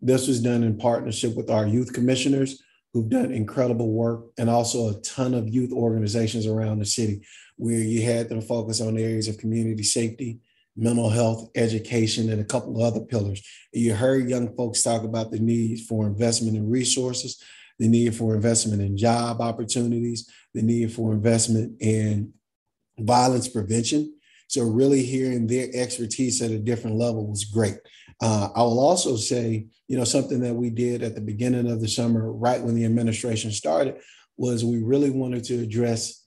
This 0.00 0.26
was 0.26 0.42
done 0.42 0.62
in 0.62 0.78
partnership 0.78 1.34
with 1.36 1.50
our 1.50 1.66
youth 1.66 1.92
commissioners 1.92 2.62
who've 2.92 3.08
done 3.08 3.32
incredible 3.32 3.92
work 3.92 4.26
and 4.38 4.48
also 4.48 4.88
a 4.88 5.00
ton 5.02 5.34
of 5.34 5.48
youth 5.48 5.72
organizations 5.72 6.46
around 6.46 6.78
the 6.78 6.86
city 6.86 7.22
where 7.56 7.78
you 7.78 8.02
had 8.02 8.28
them 8.28 8.40
focus 8.40 8.80
on 8.80 8.98
areas 8.98 9.28
of 9.28 9.38
community 9.38 9.82
safety, 9.82 10.40
mental 10.76 11.10
health, 11.10 11.50
education, 11.54 12.30
and 12.30 12.40
a 12.40 12.44
couple 12.44 12.76
of 12.76 12.82
other 12.82 13.04
pillars. 13.04 13.46
You 13.72 13.94
heard 13.94 14.28
young 14.28 14.54
folks 14.56 14.82
talk 14.82 15.04
about 15.04 15.30
the 15.30 15.38
need 15.38 15.80
for 15.80 16.06
investment 16.06 16.56
in 16.56 16.68
resources 16.68 17.42
the 17.78 17.88
need 17.88 18.14
for 18.14 18.34
investment 18.34 18.82
in 18.82 18.96
job 18.96 19.40
opportunities, 19.40 20.30
the 20.54 20.62
need 20.62 20.92
for 20.92 21.12
investment 21.12 21.80
in 21.80 22.32
violence 22.98 23.48
prevention. 23.48 24.14
So, 24.48 24.62
really 24.62 25.02
hearing 25.02 25.46
their 25.46 25.68
expertise 25.72 26.40
at 26.42 26.50
a 26.50 26.58
different 26.58 26.96
level 26.96 27.26
was 27.26 27.44
great. 27.44 27.76
Uh, 28.22 28.48
I 28.54 28.62
will 28.62 28.78
also 28.78 29.16
say, 29.16 29.66
you 29.88 29.96
know, 29.96 30.04
something 30.04 30.40
that 30.40 30.54
we 30.54 30.70
did 30.70 31.02
at 31.02 31.14
the 31.14 31.20
beginning 31.20 31.70
of 31.70 31.80
the 31.80 31.88
summer, 31.88 32.32
right 32.32 32.62
when 32.62 32.74
the 32.74 32.84
administration 32.84 33.50
started, 33.50 33.96
was 34.36 34.64
we 34.64 34.82
really 34.82 35.10
wanted 35.10 35.44
to 35.44 35.60
address 35.60 36.23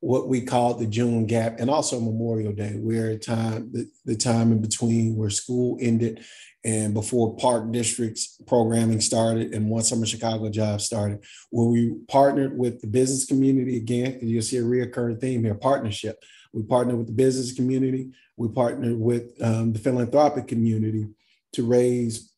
what 0.00 0.28
we 0.28 0.40
called 0.40 0.78
the 0.78 0.86
June 0.86 1.26
gap 1.26 1.58
and 1.58 1.68
also 1.68 1.98
Memorial 1.98 2.52
Day, 2.52 2.74
where 2.76 3.18
time 3.18 3.70
the, 3.72 3.90
the 4.04 4.16
time 4.16 4.52
in 4.52 4.60
between 4.60 5.16
where 5.16 5.30
school 5.30 5.76
ended 5.80 6.24
and 6.64 6.94
before 6.94 7.36
Park 7.36 7.72
District's 7.72 8.40
programming 8.46 9.00
started 9.00 9.54
and 9.54 9.68
One 9.68 9.82
Summer 9.82 10.06
Chicago 10.06 10.50
Jobs 10.50 10.84
started, 10.84 11.24
where 11.50 11.68
we 11.68 11.94
partnered 12.08 12.56
with 12.56 12.80
the 12.80 12.86
business 12.86 13.24
community 13.24 13.76
again, 13.76 14.18
you'll 14.22 14.42
see 14.42 14.58
a 14.58 14.62
reoccurring 14.62 15.20
theme 15.20 15.44
here, 15.44 15.54
partnership. 15.54 16.22
We 16.52 16.62
partnered 16.62 16.98
with 16.98 17.06
the 17.06 17.12
business 17.12 17.52
community, 17.52 18.10
we 18.36 18.48
partnered 18.48 18.98
with 18.98 19.32
um, 19.42 19.72
the 19.72 19.78
philanthropic 19.78 20.46
community 20.46 21.08
to 21.54 21.66
raise 21.66 22.32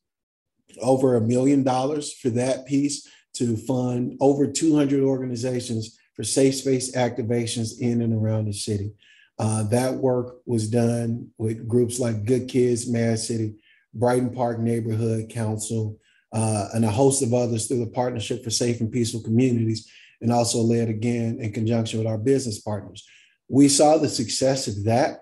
over 0.81 1.15
a 1.15 1.21
million 1.21 1.63
dollars 1.63 2.13
for 2.13 2.29
that 2.29 2.65
piece 2.65 3.07
to 3.33 3.57
fund 3.57 4.17
over 4.19 4.47
200 4.47 5.01
organizations 5.01 5.97
for 6.15 6.23
safe 6.23 6.55
space 6.55 6.95
activations 6.95 7.79
in 7.79 8.01
and 8.01 8.13
around 8.13 8.45
the 8.45 8.53
city. 8.53 8.91
Uh, 9.39 9.63
that 9.63 9.93
work 9.93 10.37
was 10.45 10.69
done 10.69 11.29
with 11.37 11.67
groups 11.67 11.99
like 11.99 12.25
Good 12.25 12.47
Kids, 12.47 12.89
Mad 12.89 13.17
City, 13.19 13.55
Brighton 13.93 14.33
Park 14.33 14.59
Neighborhood 14.59 15.29
Council, 15.29 15.97
uh, 16.33 16.67
and 16.73 16.85
a 16.85 16.91
host 16.91 17.23
of 17.23 17.33
others 17.33 17.67
through 17.67 17.83
the 17.83 17.91
Partnership 17.91 18.43
for 18.43 18.49
Safe 18.49 18.79
and 18.81 18.91
Peaceful 18.91 19.21
Communities, 19.21 19.89
and 20.21 20.31
also 20.31 20.59
led 20.59 20.89
again 20.89 21.39
in 21.39 21.51
conjunction 21.51 21.99
with 21.99 22.07
our 22.07 22.17
business 22.17 22.59
partners. 22.59 23.05
We 23.49 23.67
saw 23.67 23.97
the 23.97 24.09
success 24.09 24.67
of 24.67 24.83
that. 24.85 25.21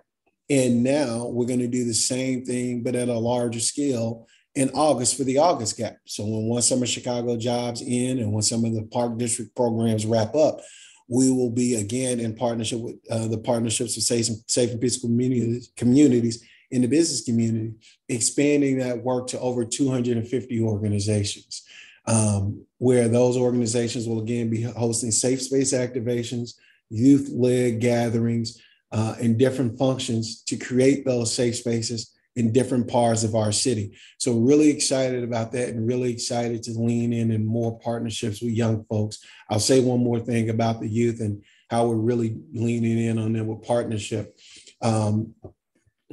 And 0.51 0.83
now 0.83 1.27
we're 1.27 1.45
going 1.45 1.59
to 1.59 1.67
do 1.67 1.85
the 1.85 1.93
same 1.93 2.43
thing, 2.43 2.81
but 2.81 2.95
at 2.95 3.07
a 3.07 3.13
larger 3.13 3.59
scale 3.59 4.27
in 4.55 4.69
August 4.71 5.17
for 5.17 5.23
the 5.23 5.37
August 5.37 5.77
gap. 5.77 5.97
So 6.05 6.23
when 6.23 6.45
one 6.45 6.61
summer 6.61 6.85
Chicago 6.85 7.37
jobs 7.37 7.81
in 7.81 8.19
and 8.19 8.33
when 8.33 8.41
some 8.41 8.65
of 8.65 8.73
the 8.73 8.83
park 8.83 9.17
district 9.17 9.55
programs 9.55 10.05
wrap 10.05 10.35
up, 10.35 10.59
we 11.07 11.31
will 11.31 11.49
be 11.49 11.75
again 11.75 12.19
in 12.19 12.35
partnership 12.35 12.79
with 12.79 12.95
uh, 13.09 13.27
the 13.27 13.37
partnerships 13.37 13.95
for 13.95 14.01
safe 14.01 14.27
safe 14.47 14.71
and 14.71 14.81
peaceful 14.81 15.09
communities, 15.09 15.71
communities 15.75 16.43
in 16.71 16.81
the 16.83 16.87
business 16.87 17.23
community, 17.23 17.73
expanding 18.09 18.77
that 18.77 19.03
work 19.03 19.27
to 19.27 19.39
over 19.39 19.65
250 19.65 20.61
organizations, 20.61 21.63
um, 22.05 22.63
where 22.77 23.07
those 23.07 23.37
organizations 23.37 24.07
will 24.07 24.21
again 24.21 24.49
be 24.51 24.61
hosting 24.61 25.09
safe 25.09 25.41
space 25.41 25.73
activations, 25.73 26.53
youth-led 26.89 27.79
gatherings, 27.79 28.61
uh, 28.91 29.15
and 29.19 29.39
different 29.39 29.77
functions 29.79 30.43
to 30.43 30.57
create 30.57 31.05
those 31.05 31.33
safe 31.33 31.55
spaces 31.55 32.11
in 32.35 32.53
different 32.53 32.87
parts 32.87 33.23
of 33.23 33.35
our 33.35 33.51
city. 33.51 33.97
So 34.17 34.33
really 34.33 34.69
excited 34.69 35.23
about 35.23 35.51
that 35.53 35.69
and 35.69 35.87
really 35.87 36.11
excited 36.11 36.63
to 36.63 36.71
lean 36.71 37.11
in 37.11 37.31
and 37.31 37.45
more 37.45 37.79
partnerships 37.79 38.41
with 38.41 38.51
young 38.51 38.85
folks. 38.85 39.19
I'll 39.49 39.59
say 39.59 39.81
one 39.81 40.03
more 40.03 40.19
thing 40.19 40.49
about 40.49 40.79
the 40.79 40.87
youth 40.87 41.19
and 41.19 41.43
how 41.69 41.87
we're 41.87 41.95
really 41.95 42.37
leaning 42.53 42.97
in 42.97 43.19
on 43.19 43.33
them 43.33 43.47
with 43.47 43.63
partnership. 43.63 44.37
Um, 44.81 45.33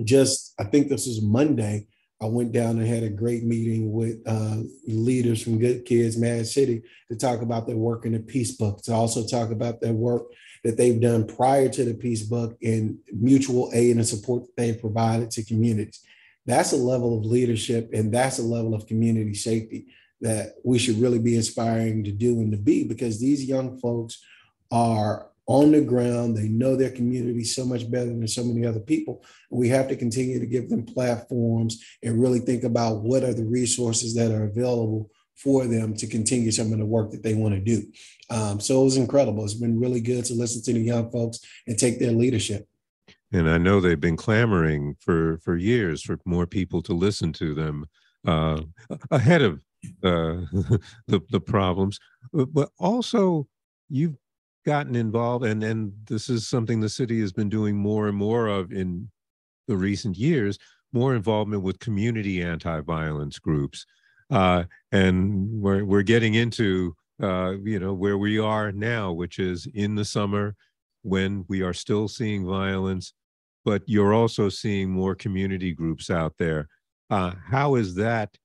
just, 0.02 0.54
I 0.58 0.64
think 0.64 0.88
this 0.88 1.06
was 1.06 1.22
Monday, 1.22 1.86
I 2.20 2.26
went 2.26 2.52
down 2.52 2.78
and 2.78 2.86
had 2.86 3.02
a 3.02 3.10
great 3.10 3.44
meeting 3.44 3.92
with 3.92 4.22
uh, 4.26 4.62
leaders 4.86 5.42
from 5.42 5.58
Good 5.58 5.84
Kids 5.84 6.16
Mad 6.16 6.46
City 6.46 6.82
to 7.10 7.16
talk 7.16 7.42
about 7.42 7.66
their 7.66 7.76
work 7.76 8.06
in 8.06 8.12
the 8.12 8.20
Peace 8.20 8.56
Book, 8.56 8.82
to 8.84 8.92
also 8.94 9.26
talk 9.26 9.50
about 9.50 9.80
their 9.80 9.92
work 9.92 10.22
that 10.66 10.76
they've 10.76 11.00
done 11.00 11.24
prior 11.24 11.68
to 11.68 11.84
the 11.84 11.94
Peace 11.94 12.24
Book 12.24 12.58
and 12.60 12.98
mutual 13.12 13.70
aid 13.72 13.94
and 13.96 14.06
support 14.06 14.42
that 14.42 14.56
they've 14.56 14.80
provided 14.80 15.30
to 15.30 15.44
communities. 15.44 16.00
That's 16.44 16.72
a 16.72 16.76
level 16.76 17.16
of 17.16 17.24
leadership 17.24 17.90
and 17.92 18.12
that's 18.12 18.40
a 18.40 18.42
level 18.42 18.74
of 18.74 18.88
community 18.88 19.34
safety 19.34 19.86
that 20.22 20.54
we 20.64 20.80
should 20.80 20.98
really 20.98 21.20
be 21.20 21.36
inspiring 21.36 22.02
to 22.02 22.10
do 22.10 22.40
and 22.40 22.50
to 22.50 22.58
be 22.58 22.82
because 22.82 23.20
these 23.20 23.44
young 23.44 23.78
folks 23.78 24.20
are 24.72 25.28
on 25.46 25.70
the 25.70 25.82
ground. 25.82 26.36
They 26.36 26.48
know 26.48 26.74
their 26.74 26.90
community 26.90 27.44
so 27.44 27.64
much 27.64 27.88
better 27.88 28.06
than 28.06 28.26
so 28.26 28.42
many 28.42 28.66
other 28.66 28.80
people. 28.80 29.24
We 29.52 29.68
have 29.68 29.86
to 29.86 29.94
continue 29.94 30.40
to 30.40 30.46
give 30.46 30.68
them 30.68 30.84
platforms 30.84 31.80
and 32.02 32.20
really 32.20 32.40
think 32.40 32.64
about 32.64 33.02
what 33.02 33.22
are 33.22 33.34
the 33.34 33.44
resources 33.44 34.16
that 34.16 34.32
are 34.32 34.44
available 34.44 35.12
for 35.36 35.66
them 35.66 35.94
to 35.94 36.06
continue 36.06 36.50
some 36.50 36.72
of 36.72 36.78
the 36.78 36.86
work 36.86 37.10
that 37.10 37.22
they 37.22 37.34
want 37.34 37.54
to 37.54 37.60
do. 37.60 37.86
Um, 38.30 38.58
so 38.58 38.80
it 38.80 38.84
was 38.84 38.96
incredible. 38.96 39.44
It's 39.44 39.54
been 39.54 39.78
really 39.78 40.00
good 40.00 40.24
to 40.26 40.34
listen 40.34 40.62
to 40.62 40.72
the 40.72 40.80
young 40.80 41.10
folks 41.10 41.40
and 41.66 41.78
take 41.78 41.98
their 41.98 42.12
leadership. 42.12 42.66
And 43.32 43.48
I 43.48 43.58
know 43.58 43.80
they've 43.80 44.00
been 44.00 44.16
clamoring 44.16 44.96
for 45.00 45.38
for 45.38 45.56
years 45.56 46.02
for 46.02 46.18
more 46.24 46.46
people 46.46 46.80
to 46.82 46.92
listen 46.92 47.32
to 47.34 47.54
them 47.54 47.86
uh, 48.26 48.62
ahead 49.10 49.42
of 49.42 49.60
uh, 50.02 50.46
the 51.06 51.20
the 51.30 51.40
problems. 51.40 51.98
But 52.32 52.70
also, 52.78 53.46
you've 53.88 54.16
gotten 54.64 54.96
involved, 54.96 55.44
and 55.44 55.62
and 55.62 55.92
this 56.06 56.28
is 56.28 56.48
something 56.48 56.80
the 56.80 56.88
city 56.88 57.20
has 57.20 57.32
been 57.32 57.48
doing 57.48 57.76
more 57.76 58.08
and 58.08 58.16
more 58.16 58.46
of 58.46 58.72
in 58.72 59.10
the 59.68 59.76
recent 59.76 60.16
years. 60.16 60.58
More 60.92 61.14
involvement 61.14 61.62
with 61.62 61.80
community 61.80 62.42
anti-violence 62.42 63.38
groups, 63.38 63.84
uh, 64.30 64.64
and 64.92 65.60
we're 65.60 65.84
we're 65.84 66.02
getting 66.02 66.34
into 66.34 66.94
uh, 67.22 67.54
you 67.62 67.78
know 67.78 67.94
where 67.94 68.18
we 68.18 68.38
are 68.38 68.72
now, 68.72 69.12
which 69.12 69.38
is 69.38 69.66
in 69.74 69.94
the 69.94 70.04
summer 70.04 70.54
when 71.02 71.44
we 71.48 71.62
are 71.62 71.72
still 71.72 72.08
seeing 72.08 72.44
violence, 72.46 73.12
but 73.64 73.82
you're 73.86 74.12
also 74.12 74.48
seeing 74.48 74.90
more 74.90 75.14
community 75.14 75.72
groups 75.72 76.10
out 76.10 76.34
there. 76.38 76.68
Uh, 77.10 77.32
how 77.48 77.76
is 77.76 77.94
that 77.94 78.36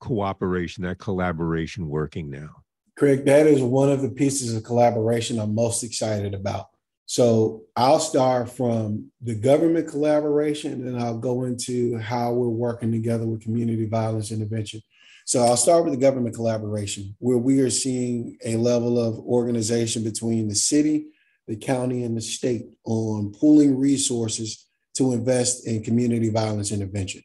cooperation, 0.00 0.82
that 0.84 0.98
collaboration 0.98 1.88
working 1.88 2.28
now? 2.28 2.50
Craig, 2.96 3.24
that 3.24 3.46
is 3.46 3.62
one 3.62 3.90
of 3.90 4.02
the 4.02 4.10
pieces 4.10 4.54
of 4.54 4.64
collaboration 4.64 5.38
I'm 5.38 5.54
most 5.54 5.82
excited 5.82 6.34
about. 6.34 6.66
So 7.06 7.62
I'll 7.76 8.00
start 8.00 8.50
from 8.50 9.10
the 9.20 9.34
government 9.34 9.88
collaboration 9.88 10.86
and 10.86 10.98
I'll 10.98 11.18
go 11.18 11.44
into 11.44 11.98
how 11.98 12.32
we're 12.32 12.48
working 12.48 12.90
together 12.92 13.26
with 13.26 13.42
community 13.42 13.86
violence 13.86 14.30
intervention. 14.30 14.80
So 15.24 15.42
I'll 15.42 15.56
start 15.56 15.84
with 15.84 15.94
the 15.94 16.00
government 16.00 16.34
collaboration, 16.34 17.16
where 17.18 17.38
we 17.38 17.60
are 17.60 17.70
seeing 17.70 18.36
a 18.44 18.56
level 18.56 19.00
of 19.00 19.18
organization 19.20 20.04
between 20.04 20.48
the 20.48 20.54
city, 20.54 21.06
the 21.48 21.56
county, 21.56 22.04
and 22.04 22.14
the 22.14 22.20
state 22.20 22.66
on 22.84 23.32
pooling 23.32 23.78
resources 23.78 24.66
to 24.96 25.12
invest 25.12 25.66
in 25.66 25.82
community 25.82 26.28
violence 26.28 26.72
intervention. 26.72 27.22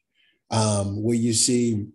Um, 0.49 1.03
where 1.03 1.15
you 1.15 1.33
see, 1.33 1.87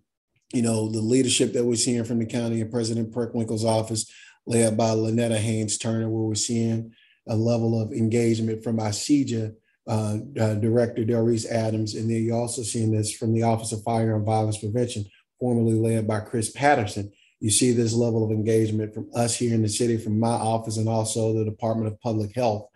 you 0.53 0.63
know, 0.63 0.91
the 0.91 1.01
leadership 1.01 1.55
that 1.55 1.65
we're 1.65 1.75
seeing 1.75 2.05
from 2.05 2.19
the 2.19 2.27
county 2.27 2.61
and 2.61 2.71
President 2.71 3.13
Preckwinkle's 3.13 3.65
office, 3.65 4.09
led 4.47 4.77
by 4.77 4.91
LaNetta 4.91 5.39
Haynes 5.39 5.79
Turner, 5.79 6.11
where 6.11 6.23
we're 6.23 6.35
seeing 6.35 6.93
a 7.27 7.35
level 7.35 7.81
of 7.81 7.93
engagement 7.93 8.63
from 8.63 8.77
ICJIA 8.77 9.55
uh, 9.87 10.19
uh, 10.39 10.55
Director 10.55 11.03
Delrice 11.03 11.51
Adams, 11.51 11.95
and 11.95 12.11
then 12.11 12.23
you're 12.23 12.37
also 12.37 12.63
seeing 12.63 12.91
this 12.91 13.13
from 13.13 13.35
the 13.35 13.43
Office 13.43 13.73
of 13.73 13.83
Firearm 13.83 14.25
Violence 14.25 14.59
Prevention, 14.59 15.05
formerly 15.39 15.75
led 15.75 16.07
by 16.07 16.21
Chris 16.21 16.51
Patterson. 16.51 17.13
You 17.41 17.51
see 17.51 17.73
this 17.73 17.93
level 17.93 18.25
of 18.25 18.31
engagement 18.31 18.95
from 18.95 19.11
us 19.15 19.37
here 19.37 19.55
in 19.55 19.63
the 19.63 19.69
city, 19.69 19.99
from 19.99 20.19
my 20.19 20.29
office, 20.29 20.77
and 20.77 20.89
also 20.89 21.35
the 21.35 21.45
Department 21.45 21.93
of 21.93 22.01
Public 22.01 22.35
Health. 22.35 22.69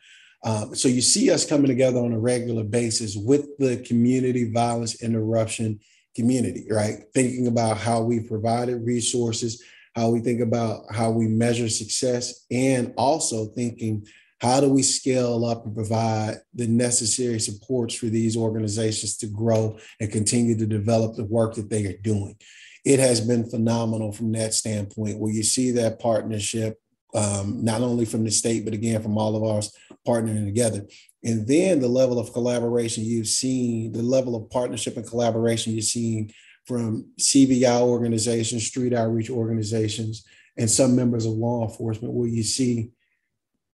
Um, 0.45 0.75
so 0.75 0.88
you 0.88 1.00
see 1.00 1.31
us 1.31 1.49
coming 1.49 1.67
together 1.67 1.99
on 1.99 2.12
a 2.12 2.19
regular 2.19 2.65
basis 2.65 3.17
with 3.17 3.47
the 3.59 3.79
community 3.79 4.50
violence 4.53 5.03
interruption 5.03 5.81
community, 6.15 6.67
right? 6.71 7.05
Thinking 7.15 7.47
about 7.47 7.79
how 7.79 8.03
we 8.03 8.21
provided 8.21 8.85
resources, 8.85 9.62
how 9.95 10.11
we 10.11 10.21
think 10.21 10.41
about 10.41 10.85
how 10.93 11.11
we 11.11 11.27
measure 11.27 11.69
success, 11.69 12.45
and 12.50 12.93
also 12.97 13.47
thinking 13.47 14.07
how 14.40 14.61
do 14.61 14.68
we 14.68 14.83
scale 14.83 15.45
up 15.45 15.66
and 15.66 15.75
provide 15.75 16.37
the 16.54 16.68
necessary 16.68 17.40
supports 17.40 17.95
for 17.95 18.07
these 18.07 18.37
organizations 18.37 19.16
to 19.18 19.26
grow 19.26 19.76
and 20.00 20.12
continue 20.12 20.57
to 20.57 20.66
develop 20.66 21.16
the 21.16 21.25
work 21.25 21.54
that 21.54 21.71
they 21.71 21.87
are 21.87 21.99
doing? 21.99 22.37
It 22.85 23.00
has 23.00 23.21
been 23.21 23.50
phenomenal 23.50 24.12
from 24.12 24.33
that 24.33 24.54
standpoint, 24.54 25.18
where 25.18 25.33
you 25.33 25.42
see 25.42 25.73
that 25.73 25.99
partnership, 25.99 26.80
um, 27.14 27.64
not 27.64 27.80
only 27.80 28.04
from 28.04 28.25
the 28.25 28.30
state, 28.30 28.64
but 28.64 28.75
again, 28.75 29.02
from 29.02 29.18
all 29.18 29.35
of 29.37 29.57
us 29.57 29.76
partnering 30.07 30.45
together. 30.45 30.87
And 31.25 31.47
then 31.47 31.80
the 31.80 31.88
level 31.88 32.21
of 32.21 32.33
collaboration 32.33 33.04
you've 33.04 33.26
seen, 33.26 33.92
the 33.92 34.02
level 34.02 34.37
of 34.37 34.49
partnership 34.50 34.97
and 34.97 35.07
collaboration 35.07 35.73
you've 35.73 35.85
seen 35.85 36.30
from 36.64 37.11
CVI 37.18 37.80
organizations, 37.80 38.66
street 38.66 38.92
outreach 38.92 39.30
organizations, 39.30 40.25
and 40.57 40.71
some 40.71 40.95
members 40.95 41.26
of 41.26 41.33
law 41.33 41.68
enforcement, 41.68 42.14
where 42.14 42.28
you 42.28 42.45
see 42.45 42.90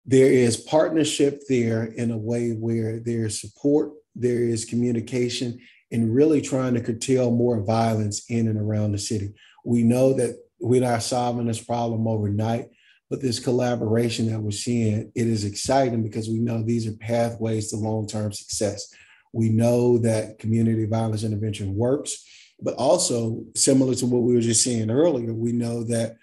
there 0.06 0.30
is 0.30 0.56
partnership 0.56 1.42
there 1.48 1.84
in 1.84 2.10
a 2.10 2.18
way 2.18 2.50
where 2.50 3.00
there's 3.00 3.40
support, 3.40 3.92
there 4.14 4.42
is 4.42 4.64
communication, 4.64 5.58
and 5.92 6.14
really 6.14 6.40
trying 6.40 6.74
to 6.74 6.80
curtail 6.80 7.30
more 7.30 7.62
violence 7.62 8.24
in 8.28 8.48
and 8.48 8.58
around 8.58 8.92
the 8.92 8.98
city. 8.98 9.32
We 9.64 9.82
know 9.82 10.14
that 10.14 10.36
we're 10.60 10.80
not 10.80 11.02
solving 11.02 11.46
this 11.46 11.62
problem 11.62 12.06
overnight, 12.06 12.68
but 13.08 13.20
this 13.20 13.40
collaboration 13.40 14.30
that 14.30 14.40
we're 14.40 14.52
seeing, 14.52 15.10
it 15.14 15.26
is 15.26 15.44
exciting 15.44 16.02
because 16.02 16.28
we 16.28 16.38
know 16.38 16.62
these 16.62 16.86
are 16.86 16.96
pathways 16.96 17.70
to 17.70 17.76
long-term 17.76 18.32
success. 18.32 18.92
We 19.32 19.48
know 19.48 19.98
that 19.98 20.38
community 20.38 20.86
violence 20.86 21.24
intervention 21.24 21.74
works, 21.74 22.24
but 22.60 22.74
also 22.74 23.42
similar 23.56 23.94
to 23.96 24.06
what 24.06 24.22
we 24.22 24.34
were 24.34 24.40
just 24.40 24.62
seeing 24.62 24.90
earlier, 24.90 25.32
we 25.32 25.52
know 25.52 25.82
that 25.84 26.16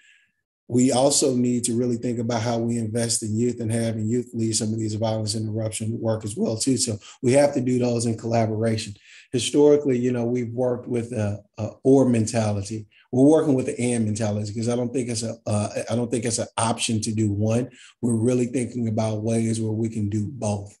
we 0.68 0.92
also 0.92 1.34
need 1.34 1.64
to 1.64 1.76
really 1.76 1.96
think 1.96 2.18
about 2.18 2.42
how 2.42 2.58
we 2.58 2.76
invest 2.76 3.22
in 3.22 3.34
youth 3.34 3.60
and 3.60 3.72
having 3.72 4.06
youth 4.06 4.28
lead 4.34 4.54
some 4.54 4.70
of 4.70 4.78
these 4.78 4.94
violence 4.94 5.34
interruption 5.34 5.98
work 5.98 6.24
as 6.24 6.36
well 6.36 6.58
too. 6.58 6.76
So 6.76 6.98
we 7.22 7.32
have 7.32 7.54
to 7.54 7.60
do 7.60 7.78
those 7.78 8.04
in 8.04 8.18
collaboration. 8.18 8.92
Historically, 9.32 9.98
you 9.98 10.12
know, 10.12 10.26
we've 10.26 10.52
worked 10.52 10.86
with 10.86 11.12
a, 11.12 11.42
a 11.56 11.70
or 11.82 12.06
mentality. 12.06 12.86
We're 13.10 13.24
working 13.24 13.54
with 13.54 13.64
the 13.64 13.80
and 13.80 14.04
mentality 14.04 14.52
because 14.52 14.68
I 14.68 14.76
don't 14.76 14.92
think 14.92 15.08
it's 15.08 15.22
a 15.22 15.36
uh, 15.46 15.70
I 15.90 15.96
don't 15.96 16.10
think 16.10 16.26
it's 16.26 16.38
an 16.38 16.48
option 16.58 17.00
to 17.00 17.14
do 17.14 17.32
one. 17.32 17.70
We're 18.02 18.16
really 18.16 18.46
thinking 18.46 18.88
about 18.88 19.22
ways 19.22 19.60
where 19.60 19.72
we 19.72 19.88
can 19.88 20.10
do 20.10 20.28
both. 20.30 20.76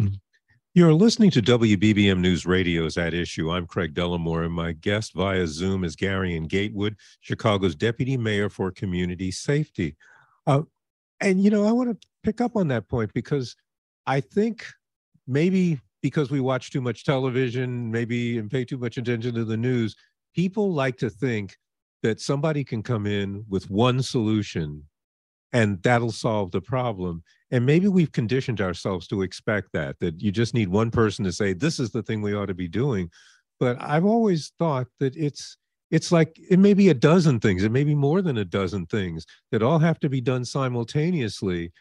Mm-hmm. 0.00 0.14
You're 0.76 0.92
listening 0.92 1.30
to 1.30 1.40
WBBM 1.40 2.18
News 2.18 2.44
Radio's 2.46 2.98
At 2.98 3.14
Issue. 3.14 3.52
I'm 3.52 3.64
Craig 3.64 3.94
Dellimore, 3.94 4.44
and 4.44 4.52
my 4.52 4.72
guest 4.72 5.12
via 5.14 5.46
Zoom 5.46 5.84
is 5.84 5.94
Garien 5.94 6.48
Gatewood, 6.48 6.96
Chicago's 7.20 7.76
Deputy 7.76 8.16
Mayor 8.16 8.48
for 8.48 8.72
Community 8.72 9.30
Safety. 9.30 9.94
Uh, 10.48 10.62
and, 11.20 11.40
you 11.40 11.48
know, 11.48 11.64
I 11.64 11.70
want 11.70 11.90
to 11.90 12.08
pick 12.24 12.40
up 12.40 12.56
on 12.56 12.66
that 12.68 12.88
point 12.88 13.12
because 13.14 13.54
I 14.08 14.18
think 14.18 14.66
maybe 15.28 15.80
because 16.02 16.32
we 16.32 16.40
watch 16.40 16.72
too 16.72 16.80
much 16.80 17.04
television, 17.04 17.88
maybe 17.92 18.38
and 18.38 18.50
pay 18.50 18.64
too 18.64 18.76
much 18.76 18.96
attention 18.96 19.32
to 19.36 19.44
the 19.44 19.56
news, 19.56 19.94
people 20.34 20.72
like 20.72 20.96
to 20.96 21.08
think 21.08 21.56
that 22.02 22.20
somebody 22.20 22.64
can 22.64 22.82
come 22.82 23.06
in 23.06 23.44
with 23.48 23.70
one 23.70 24.02
solution 24.02 24.82
and 25.54 25.80
that'll 25.84 26.12
solve 26.12 26.50
the 26.50 26.60
problem. 26.60 27.22
And 27.50 27.64
maybe 27.64 27.86
we've 27.88 28.12
conditioned 28.12 28.60
ourselves 28.60 29.06
to 29.06 29.22
expect 29.22 29.68
that 29.72 29.98
that 30.00 30.20
you 30.20 30.32
just 30.32 30.52
need 30.52 30.68
one 30.68 30.90
person 30.90 31.24
to 31.24 31.32
say 31.32 31.54
this 31.54 31.78
is 31.80 31.90
the 31.90 32.02
thing 32.02 32.20
we 32.20 32.34
ought 32.34 32.46
to 32.46 32.54
be 32.54 32.68
doing. 32.68 33.08
But 33.60 33.80
i've 33.80 34.04
always 34.04 34.52
thought 34.58 34.88
that 35.00 35.16
it's 35.16 35.56
it's 35.90 36.10
like 36.10 36.36
it 36.50 36.58
may 36.58 36.74
be 36.74 36.88
a 36.88 36.94
dozen 36.94 37.38
things 37.38 37.62
it 37.62 37.70
may 37.70 37.84
be 37.84 37.94
more 37.94 38.20
than 38.20 38.38
a 38.38 38.44
dozen 38.44 38.84
things 38.86 39.24
that 39.52 39.62
all 39.62 39.78
have 39.78 40.00
to 40.00 40.10
be 40.10 40.20
done 40.20 40.44
simultaneously. 40.44 41.72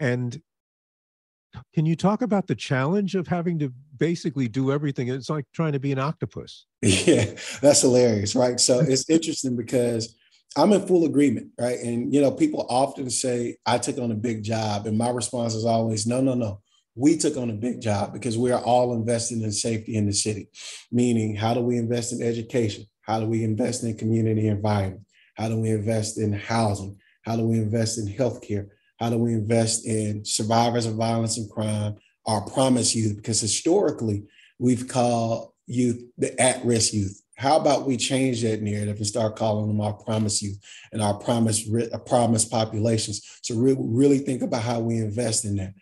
And 0.00 0.40
can 1.74 1.84
you 1.86 1.96
talk 1.96 2.22
about 2.22 2.46
the 2.46 2.54
challenge 2.54 3.14
of 3.14 3.26
having 3.26 3.58
to 3.58 3.72
basically 3.96 4.48
do 4.48 4.70
everything? 4.70 5.08
It's 5.08 5.30
like 5.30 5.44
trying 5.52 5.72
to 5.72 5.80
be 5.80 5.92
an 5.92 5.98
octopus. 5.98 6.64
Yeah 6.82 7.26
that's 7.60 7.82
hilarious 7.82 8.34
right? 8.34 8.58
So 8.58 8.80
it's 8.80 9.10
interesting 9.10 9.54
because 9.54 10.14
I'm 10.56 10.72
in 10.72 10.86
full 10.86 11.04
agreement, 11.04 11.50
right? 11.58 11.78
And 11.78 12.12
you 12.12 12.20
know, 12.20 12.30
people 12.30 12.66
often 12.68 13.10
say 13.10 13.56
I 13.66 13.78
took 13.78 13.98
on 13.98 14.10
a 14.10 14.16
big 14.16 14.42
job, 14.42 14.86
and 14.86 14.98
my 14.98 15.10
response 15.10 15.54
is 15.54 15.64
always, 15.64 16.06
no, 16.06 16.20
no, 16.20 16.34
no. 16.34 16.60
We 16.94 17.16
took 17.16 17.36
on 17.36 17.50
a 17.50 17.54
big 17.54 17.80
job 17.80 18.12
because 18.12 18.36
we 18.36 18.50
are 18.50 18.60
all 18.60 18.92
investing 18.92 19.42
in 19.42 19.52
safety 19.52 19.94
in 19.94 20.06
the 20.06 20.12
city. 20.12 20.48
Meaning, 20.90 21.36
how 21.36 21.54
do 21.54 21.60
we 21.60 21.76
invest 21.76 22.12
in 22.12 22.22
education? 22.22 22.86
How 23.02 23.20
do 23.20 23.26
we 23.26 23.44
invest 23.44 23.84
in 23.84 23.96
community 23.96 24.48
environment? 24.48 25.02
How 25.36 25.48
do 25.48 25.58
we 25.58 25.70
invest 25.70 26.18
in 26.18 26.32
housing? 26.32 26.98
How 27.22 27.36
do 27.36 27.46
we 27.46 27.58
invest 27.58 27.98
in 27.98 28.06
healthcare? 28.08 28.68
How 28.98 29.10
do 29.10 29.18
we 29.18 29.32
invest 29.32 29.86
in 29.86 30.24
survivors 30.24 30.86
of 30.86 30.94
violence 30.94 31.38
and 31.38 31.48
crime, 31.48 31.96
our 32.26 32.44
promise 32.50 32.96
youth? 32.96 33.16
Because 33.16 33.40
historically, 33.40 34.24
we've 34.58 34.88
called 34.88 35.52
youth 35.66 36.02
the 36.16 36.38
at-risk 36.40 36.94
youth 36.94 37.22
how 37.38 37.56
about 37.56 37.86
we 37.86 37.96
change 37.96 38.42
that 38.42 38.62
narrative 38.62 38.96
and 38.96 39.06
start 39.06 39.36
calling 39.36 39.68
them 39.68 39.80
our 39.80 39.92
promise 39.92 40.42
youth 40.42 40.58
and 40.92 41.00
our 41.00 41.14
promise 41.14 41.70
uh, 41.72 41.96
promise 41.98 42.44
populations? 42.44 43.22
So 43.42 43.54
re- 43.54 43.76
really 43.78 44.18
think 44.18 44.42
about 44.42 44.62
how 44.62 44.80
we 44.80 44.96
invest 44.96 45.44
in 45.44 45.54
that. 45.56 45.74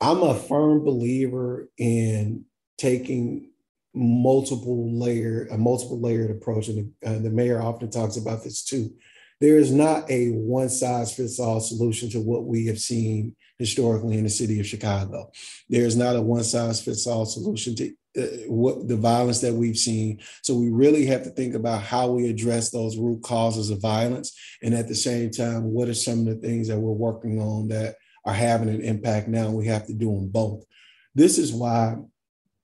I'm 0.00 0.22
a 0.22 0.34
firm 0.34 0.82
believer 0.82 1.68
in 1.76 2.46
taking 2.78 3.50
multiple 3.94 4.98
layer 4.98 5.46
a 5.52 5.58
multiple 5.58 6.00
layered 6.00 6.30
approach, 6.30 6.68
and 6.68 6.90
the, 7.02 7.08
uh, 7.08 7.18
the 7.18 7.30
mayor 7.30 7.60
often 7.60 7.90
talks 7.90 8.16
about 8.16 8.42
this 8.42 8.64
too. 8.64 8.90
There 9.42 9.58
is 9.58 9.70
not 9.70 10.10
a 10.10 10.30
one 10.30 10.70
size 10.70 11.14
fits 11.14 11.38
all 11.38 11.60
solution 11.60 12.08
to 12.10 12.20
what 12.20 12.46
we 12.46 12.64
have 12.66 12.78
seen 12.78 13.36
historically 13.58 14.18
in 14.18 14.24
the 14.24 14.30
city 14.30 14.60
of 14.60 14.66
Chicago. 14.66 15.30
There 15.68 15.86
is 15.86 15.96
not 15.96 16.16
a 16.16 16.20
one 16.20 16.44
size 16.44 16.82
fits 16.82 17.06
all 17.06 17.24
solution 17.24 17.76
to 17.76 17.92
uh, 18.16 18.26
what 18.46 18.86
the 18.86 18.96
violence 18.96 19.40
that 19.40 19.54
we've 19.54 19.76
seen. 19.76 20.20
So 20.42 20.54
we 20.54 20.70
really 20.70 21.06
have 21.06 21.24
to 21.24 21.30
think 21.30 21.54
about 21.54 21.82
how 21.82 22.10
we 22.10 22.28
address 22.28 22.70
those 22.70 22.96
root 22.96 23.22
causes 23.22 23.70
of 23.70 23.80
violence, 23.80 24.36
and 24.62 24.74
at 24.74 24.88
the 24.88 24.94
same 24.94 25.30
time, 25.30 25.64
what 25.64 25.88
are 25.88 25.94
some 25.94 26.20
of 26.20 26.26
the 26.26 26.36
things 26.36 26.68
that 26.68 26.78
we're 26.78 26.92
working 26.92 27.40
on 27.40 27.68
that 27.68 27.96
are 28.24 28.34
having 28.34 28.68
an 28.68 28.82
impact 28.82 29.28
now? 29.28 29.50
We 29.50 29.66
have 29.66 29.86
to 29.86 29.94
do 29.94 30.06
them 30.06 30.28
both. 30.28 30.64
This 31.14 31.38
is 31.38 31.52
why 31.52 31.96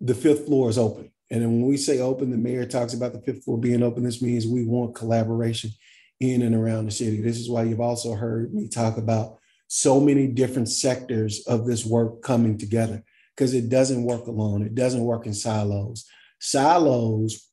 the 0.01 0.15
fifth 0.15 0.47
floor 0.47 0.71
is 0.71 0.79
open. 0.79 1.11
And 1.31 1.43
when 1.43 1.67
we 1.67 1.77
say 1.77 2.01
open, 2.01 2.31
the 2.31 2.37
mayor 2.37 2.67
talks 2.67 2.95
about 2.95 3.13
the 3.13 3.21
fifth 3.21 3.45
floor 3.45 3.59
being 3.59 3.83
open. 3.83 4.03
This 4.03 4.23
means 4.23 4.47
we 4.47 4.67
want 4.67 4.97
collaboration 4.97 5.71
in 6.19 6.43
and 6.43 6.55
around 6.55 6.87
the 6.87 6.91
city. 6.91 7.21
This 7.21 7.39
is 7.39 7.49
why 7.49 7.63
you've 7.65 7.81
also 7.81 8.15
heard 8.15 8.53
me 8.53 8.69
talk 8.69 8.99
about 8.99 9.39
so 9.73 10.01
many 10.01 10.27
different 10.27 10.69
sectors 10.69 11.47
of 11.47 11.65
this 11.65 11.87
work 11.87 12.23
coming 12.23 12.59
together 12.59 13.05
because 13.37 13.55
it 13.55 13.69
doesn't 13.69 14.03
work 14.03 14.27
alone. 14.27 14.63
It 14.63 14.75
doesn't 14.75 15.05
work 15.05 15.27
in 15.27 15.33
silos. 15.33 16.07
Silos 16.41 17.49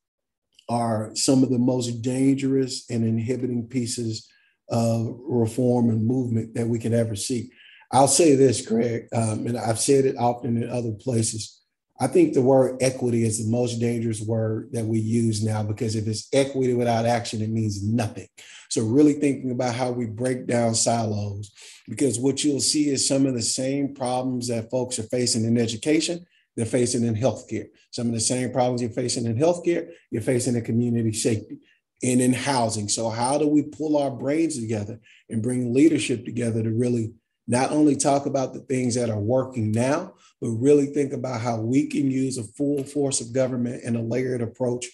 are 0.68 1.12
some 1.14 1.44
of 1.44 1.52
the 1.52 1.60
most 1.60 2.02
dangerous 2.02 2.90
and 2.90 3.06
inhibiting 3.06 3.68
pieces 3.68 4.28
of 4.68 5.16
reform 5.28 5.92
and 5.92 6.08
movement 6.08 6.56
that 6.56 6.68
we 6.68 6.80
can 6.80 6.92
ever 6.92 7.16
see. 7.16 7.52
I'll 7.92 8.08
say 8.08 8.34
this, 8.36 8.68
Craig, 8.68 9.08
um, 9.14 9.46
and 9.46 9.56
I've 9.56 9.80
said 9.80 10.06
it 10.06 10.18
often 10.18 10.58
in 10.62 10.72
other 10.72 10.94
places. 10.94 11.62
I 12.00 12.08
think 12.08 12.34
the 12.34 12.42
word 12.42 12.78
equity 12.82 13.24
is 13.24 13.44
the 13.44 13.52
most 13.52 13.80
dangerous 13.80 14.22
word 14.22 14.70
that 14.74 14.86
we 14.86 15.00
use 15.00 15.44
now 15.44 15.64
because 15.64 15.96
if 15.96 16.08
it's 16.08 16.28
equity 16.32 16.74
without 16.74 17.06
action, 17.06 17.42
it 17.42 17.50
means 17.50 17.84
nothing. 17.84 18.28
So, 18.70 18.84
really 18.84 19.14
thinking 19.14 19.52
about 19.52 19.74
how 19.74 19.92
we 19.92 20.06
break 20.06 20.46
down 20.46 20.76
silos, 20.76 21.52
because 21.88 22.20
what 22.20 22.44
you'll 22.44 22.60
see 22.60 22.90
is 22.90 23.08
some 23.08 23.26
of 23.26 23.34
the 23.34 23.42
same 23.42 23.96
problems 23.96 24.50
that 24.50 24.70
folks 24.70 25.00
are 25.00 25.04
facing 25.04 25.46
in 25.46 25.58
education, 25.58 26.26
they're 26.56 26.66
facing 26.66 27.04
in 27.04 27.16
healthcare. 27.16 27.68
Some 27.92 28.08
of 28.08 28.14
the 28.14 28.20
same 28.20 28.52
problems 28.52 28.82
you're 28.82 28.92
facing 28.92 29.26
in 29.26 29.38
healthcare, 29.38 29.90
you're 30.12 30.22
facing 30.22 30.56
in 30.56 30.64
community 30.64 31.14
safety 31.14 31.60
and 32.04 32.22
in 32.22 32.34
housing. 32.34 32.90
So, 32.90 33.10
how 33.10 33.38
do 33.38 33.48
we 33.48 33.64
pull 33.64 33.98
our 33.98 34.12
brains 34.12 34.60
together 34.60 35.00
and 35.30 35.42
bring 35.42 35.74
leadership 35.74 36.26
together 36.26 36.62
to 36.62 36.70
really 36.70 37.14
not 37.48 37.72
only 37.72 37.96
talk 37.96 38.26
about 38.26 38.54
the 38.54 38.60
things 38.60 38.96
that 38.96 39.10
are 39.10 39.20
working 39.20 39.72
now, 39.72 40.14
but 40.42 40.50
really 40.50 40.88
think 40.88 41.14
about 41.14 41.42
how 41.42 41.60
we 41.60 41.88
can 41.88 42.12
use 42.12 42.38
a 42.38 42.44
full 42.44 42.84
force 42.84 43.22
of 43.22 43.34
government 43.34 43.84
and 43.86 43.96
a 43.96 44.02
layered 44.02 44.42
approach 44.42 44.86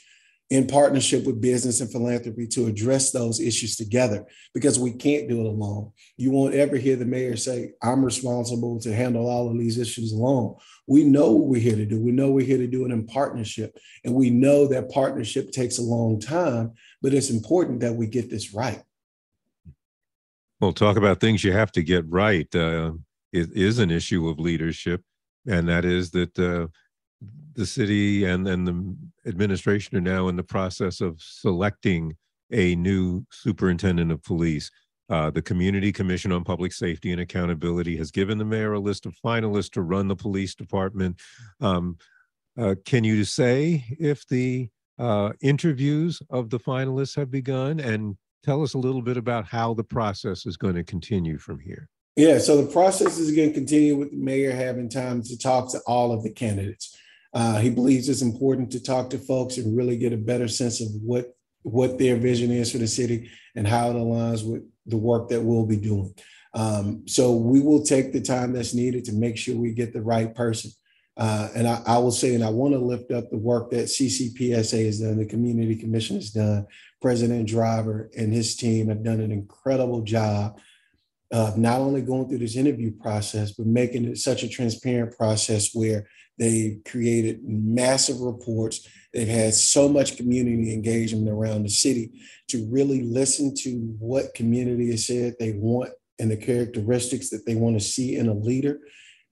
in 0.49 0.67
partnership 0.67 1.25
with 1.25 1.41
business 1.41 1.81
and 1.81 1.91
philanthropy 1.91 2.45
to 2.45 2.67
address 2.67 3.11
those 3.11 3.39
issues 3.39 3.75
together 3.75 4.23
because 4.53 4.77
we 4.77 4.91
can't 4.91 5.27
do 5.27 5.39
it 5.39 5.47
alone. 5.47 5.91
You 6.15 6.29
won't 6.29 6.53
ever 6.53 6.77
hear 6.77 6.95
the 6.95 7.05
mayor 7.05 7.35
say, 7.37 7.71
I'm 7.81 8.05
responsible 8.05 8.79
to 8.81 8.93
handle 8.93 9.27
all 9.27 9.49
of 9.49 9.57
these 9.57 9.79
issues 9.79 10.11
alone. 10.11 10.55
We 10.85 11.05
know 11.05 11.31
what 11.31 11.47
we're 11.47 11.61
here 11.61 11.75
to 11.75 11.85
do. 11.85 11.99
We 11.99 12.11
know 12.11 12.29
we're 12.29 12.45
here 12.45 12.59
to 12.59 12.67
do 12.67 12.85
it 12.85 12.91
in 12.91 13.07
partnership. 13.07 13.75
And 14.03 14.13
we 14.13 14.29
know 14.29 14.67
that 14.67 14.91
partnership 14.91 15.51
takes 15.51 15.79
a 15.79 15.83
long 15.83 16.19
time, 16.19 16.73
but 17.01 17.15
it's 17.15 17.31
important 17.31 17.79
that 17.79 17.95
we 17.95 18.05
get 18.05 18.29
this 18.29 18.53
right. 18.53 18.83
Well, 20.63 20.71
talk 20.71 20.95
about 20.95 21.19
things 21.19 21.43
you 21.43 21.52
have 21.52 21.73
to 21.73 21.84
get 21.84 22.10
right. 22.10 22.47
Uh, 22.56 22.93
it 23.34 23.49
is 23.52 23.80
an 23.80 23.91
issue 23.91 24.30
of 24.30 24.39
leadership, 24.39 25.02
and 25.45 25.67
that 25.67 25.84
is 25.84 26.12
that 26.12 26.39
uh, 26.39 26.67
the 27.54 27.65
city 27.65 28.23
and, 28.23 28.47
and 28.47 28.65
the 28.65 29.30
administration 29.30 29.97
are 29.97 29.99
now 29.99 30.30
in 30.30 30.38
the 30.38 30.43
process 30.43 31.02
of 31.02 31.19
selecting 31.19 32.15
a 32.54 32.76
new 32.76 33.26
superintendent 33.30 34.10
of 34.10 34.23
police. 34.23 34.71
Uh, 35.10 35.30
the 35.30 35.41
Community 35.41 35.91
Commission 35.91 36.32
on 36.32 36.45
Public 36.45 36.71
Safety 36.71 37.12
and 37.12 37.19
Accountability 37.19 37.97
has 37.97 38.10
given 38.10 38.38
the 38.38 38.45
mayor 38.45 38.71
a 38.71 38.80
list 38.80 39.06
of 39.06 39.17
finalists 39.17 39.71
to 39.71 39.82
run 39.82 40.08
the 40.08 40.15
police 40.15 40.56
department. 40.56 41.19
Um, 41.60 41.97
uh, 42.58 42.76
can 42.86 43.04
you 43.04 43.26
say 43.26 43.84
if 43.99 44.26
the 44.30 44.69
uh, 44.97 45.34
interviews 45.41 46.21
of 46.30 46.49
the 46.49 46.60
finalists 46.60 47.17
have 47.17 47.30
begun 47.30 47.82
and 47.82 48.15
tell 48.43 48.62
us 48.62 48.73
a 48.73 48.77
little 48.77 49.01
bit 49.01 49.17
about 49.17 49.45
how 49.45 49.73
the 49.73 49.84
process 49.84 50.45
is 50.45 50.58
going 50.58 50.75
to 50.75 50.84
continue 50.84 51.38
from 51.38 51.60
here. 51.60 51.89
Yeah, 52.15 52.38
so 52.38 52.62
the 52.62 52.71
process 52.71 53.17
is 53.17 53.36
going 53.36 53.49
to 53.49 53.56
continue 53.56 53.95
with 53.95 54.12
the 54.12 54.17
mayor 54.17 54.51
having 54.51 54.89
time 54.89 55.23
to 55.23 55.38
talk 55.38 55.71
to 55.71 55.79
all 55.88 56.12
of 56.12 56.23
the 56.23 56.32
candidates. 56.32 56.95
Uh, 57.34 57.58
he 57.58 57.71
believes 57.71 58.08
it's 58.08 58.21
important 58.21 58.71
to 58.71 58.84
talk 58.84 59.10
to 59.10 59.17
folks 59.17 59.58
and 59.58 59.75
really 59.75 59.97
get 59.97 60.13
a 60.13 60.17
better 60.17 60.47
sense 60.47 60.82
of 60.82 60.88
what 61.01 61.36
what 61.63 61.97
their 61.97 62.17
vision 62.17 62.51
is 62.51 62.71
for 62.71 62.77
the 62.77 62.88
city 62.88 63.29
and 63.56 63.65
how 63.65 63.89
it 63.89 63.95
aligns 63.95 64.45
with 64.45 64.63
the 64.86 64.97
work 64.97 65.29
that 65.29 65.41
we'll 65.41 65.65
be 65.65 65.77
doing. 65.77 66.13
Um, 66.53 67.08
so 67.08 67.34
we 67.36 67.62
will 67.62 67.84
take 67.84 68.12
the 68.12 68.21
time 68.21 68.51
that's 68.51 68.73
needed 68.73 69.06
to 69.06 69.13
make 69.13 69.38
sure 69.38 69.56
we 69.56 69.71
get 69.71 69.93
the 69.93 70.01
right 70.01 70.36
person. 70.36 70.71
Uh, 71.15 71.49
and 71.56 71.67
I, 71.67 71.82
I, 71.86 71.97
will 71.99 72.12
say, 72.12 72.34
and 72.34 72.43
I 72.43 72.49
want 72.49 72.73
to 72.73 72.80
lift 72.80 73.12
up 73.12 73.30
the 73.30 73.38
work 73.38 73.69
that 73.69 73.86
CCPSA 73.86 74.86
has 74.86 74.99
done, 74.99 75.17
the 75.17 75.26
Community 75.26 75.76
Commission 75.76 76.15
has 76.15 76.32
done. 76.32 76.65
President 77.02 77.47
Driver 77.47 78.10
and 78.17 78.34
his 78.34 78.56
team 78.56 78.88
have 78.88 79.04
done 79.04 79.19
an 79.19 79.32
incredible 79.32 80.02
job 80.02 80.60
of 81.32 81.58
not 81.58 81.80
only 81.82 82.02
going 82.02 82.30
through 82.30 82.39
this 82.39 82.56
interview 82.56 82.91
process, 82.91 83.52
but 83.52 83.67
making 83.67 84.06
it 84.06 84.17
such 84.17 84.43
a 84.43 84.49
transparent 84.49 85.15
process 85.15 85.73
where 85.73 86.08
they 86.39 86.80
created 86.86 87.43
massive 87.43 88.19
reports. 88.19 88.88
They've 89.13 89.28
had 89.28 89.54
so 89.54 89.88
much 89.88 90.17
community 90.17 90.73
engagement 90.73 91.30
around 91.30 91.63
the 91.63 91.69
city 91.69 92.12
to 92.49 92.67
really 92.71 93.04
listen 93.04 93.54
to 93.56 93.95
what 93.99 94.34
community 94.34 94.89
has 94.91 95.06
said 95.06 95.36
they 95.39 95.54
want 95.54 95.91
and 96.19 96.32
the 96.32 96.38
characteristics 96.38 97.30
that 97.30 97.45
they 97.45 97.56
want 97.56 97.80
to 97.80 97.86
see 97.86 98.15
in 98.15 98.28
a 98.28 98.34
leader 98.34 98.80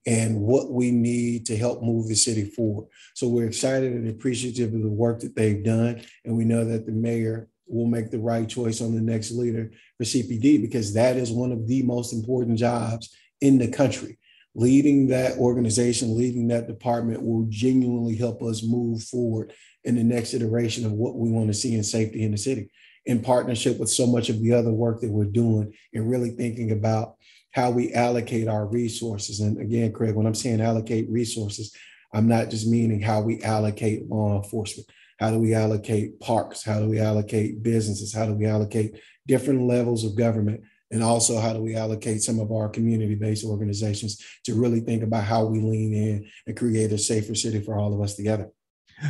and 0.05 0.39
what 0.41 0.71
we 0.71 0.91
need 0.91 1.45
to 1.45 1.57
help 1.57 1.83
move 1.83 2.07
the 2.07 2.15
city 2.15 2.45
forward. 2.45 2.87
So 3.13 3.27
we're 3.27 3.47
excited 3.47 3.93
and 3.93 4.09
appreciative 4.09 4.73
of 4.73 4.81
the 4.81 4.89
work 4.89 5.19
that 5.21 5.35
they've 5.35 5.63
done. 5.63 6.01
And 6.25 6.35
we 6.35 6.45
know 6.45 6.65
that 6.65 6.85
the 6.85 6.91
mayor 6.91 7.49
will 7.67 7.85
make 7.85 8.11
the 8.11 8.19
right 8.19 8.47
choice 8.47 8.81
on 8.81 8.93
the 8.93 9.01
next 9.01 9.31
leader 9.31 9.71
for 9.97 10.03
CPD 10.03 10.61
because 10.61 10.93
that 10.93 11.17
is 11.17 11.31
one 11.31 11.51
of 11.51 11.67
the 11.67 11.83
most 11.83 12.13
important 12.13 12.57
jobs 12.57 13.15
in 13.39 13.57
the 13.57 13.67
country. 13.67 14.17
Leading 14.53 15.07
that 15.07 15.37
organization, 15.37 16.17
leading 16.17 16.49
that 16.49 16.67
department 16.67 17.23
will 17.23 17.45
genuinely 17.47 18.15
help 18.15 18.41
us 18.43 18.63
move 18.63 19.01
forward 19.03 19.53
in 19.85 19.95
the 19.95 20.03
next 20.03 20.33
iteration 20.33 20.85
of 20.85 20.91
what 20.91 21.15
we 21.15 21.29
want 21.29 21.47
to 21.47 21.53
see 21.53 21.75
in 21.75 21.83
safety 21.83 22.23
in 22.23 22.31
the 22.31 22.37
city, 22.37 22.69
in 23.05 23.21
partnership 23.21 23.79
with 23.79 23.89
so 23.89 24.05
much 24.05 24.29
of 24.29 24.41
the 24.41 24.51
other 24.51 24.71
work 24.71 24.99
that 24.99 25.09
we're 25.09 25.25
doing 25.25 25.73
and 25.93 26.09
really 26.09 26.31
thinking 26.31 26.71
about 26.71 27.15
how 27.51 27.69
we 27.69 27.93
allocate 27.93 28.47
our 28.47 28.65
resources. 28.65 29.39
And 29.39 29.59
again, 29.59 29.91
Craig, 29.91 30.15
when 30.15 30.25
I'm 30.25 30.35
saying 30.35 30.61
allocate 30.61 31.09
resources, 31.09 31.75
I'm 32.13 32.27
not 32.27 32.49
just 32.49 32.67
meaning 32.67 33.01
how 33.01 33.21
we 33.21 33.41
allocate 33.43 34.09
law 34.09 34.41
enforcement. 34.41 34.89
How 35.19 35.31
do 35.31 35.39
we 35.39 35.53
allocate 35.53 36.19
parks? 36.19 36.63
How 36.63 36.79
do 36.79 36.89
we 36.89 36.99
allocate 36.99 37.61
businesses? 37.61 38.13
How 38.13 38.25
do 38.25 38.33
we 38.33 38.47
allocate 38.47 38.99
different 39.27 39.67
levels 39.67 40.03
of 40.03 40.15
government? 40.15 40.61
And 40.89 41.03
also, 41.03 41.39
how 41.39 41.53
do 41.53 41.61
we 41.61 41.75
allocate 41.75 42.21
some 42.21 42.39
of 42.39 42.51
our 42.51 42.67
community 42.67 43.15
based 43.15 43.45
organizations 43.45 44.21
to 44.45 44.55
really 44.55 44.81
think 44.81 45.03
about 45.03 45.23
how 45.23 45.45
we 45.45 45.61
lean 45.61 45.93
in 45.93 46.29
and 46.47 46.57
create 46.57 46.91
a 46.91 46.97
safer 46.97 47.35
city 47.35 47.61
for 47.61 47.77
all 47.77 47.93
of 47.93 48.01
us 48.01 48.15
together? 48.15 48.49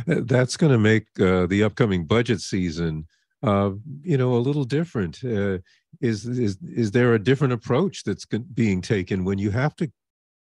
That's 0.06 0.56
going 0.56 0.72
to 0.72 0.78
make 0.78 1.06
uh, 1.18 1.46
the 1.46 1.64
upcoming 1.64 2.04
budget 2.04 2.40
season 2.40 3.06
uh, 3.42 3.70
you 4.02 4.16
know, 4.16 4.34
a 4.34 4.38
little 4.38 4.64
different. 4.64 5.22
Uh, 5.24 5.58
is 6.00 6.26
is 6.26 6.58
is 6.62 6.90
there 6.90 7.14
a 7.14 7.18
different 7.18 7.52
approach 7.52 8.04
that's 8.04 8.24
being 8.54 8.80
taken 8.80 9.24
when 9.24 9.38
you 9.38 9.50
have 9.50 9.76
to 9.76 9.90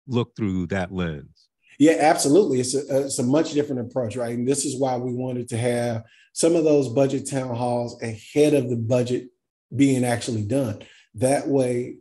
look 0.08 0.36
through 0.36 0.68
that 0.68 0.92
lens? 0.92 1.50
Yeah, 1.80 1.98
absolutely. 2.00 2.60
It's 2.60 2.76
a, 2.76 2.80
uh, 2.80 3.06
it's 3.06 3.20
a 3.20 3.24
much 3.24 3.54
different 3.54 3.82
approach, 3.82 4.16
right? 4.16 4.38
And 4.38 4.48
this 4.48 4.66
is 4.66 4.80
why 4.80 4.98
we 4.98 5.14
wanted 5.14 5.50
to 5.50 5.58
have 5.58 6.04
some 6.34 6.56
of 6.56 6.64
those 6.64 6.90
budget 6.90 7.30
town 7.30 7.56
halls 7.56 8.02
ahead 8.02 8.54
of 8.54 8.70
the 8.70 8.76
budget 8.76 9.30
being 9.76 10.04
actually 10.04 10.44
done. 10.44 10.80
That 11.16 11.48
way, 11.48 11.98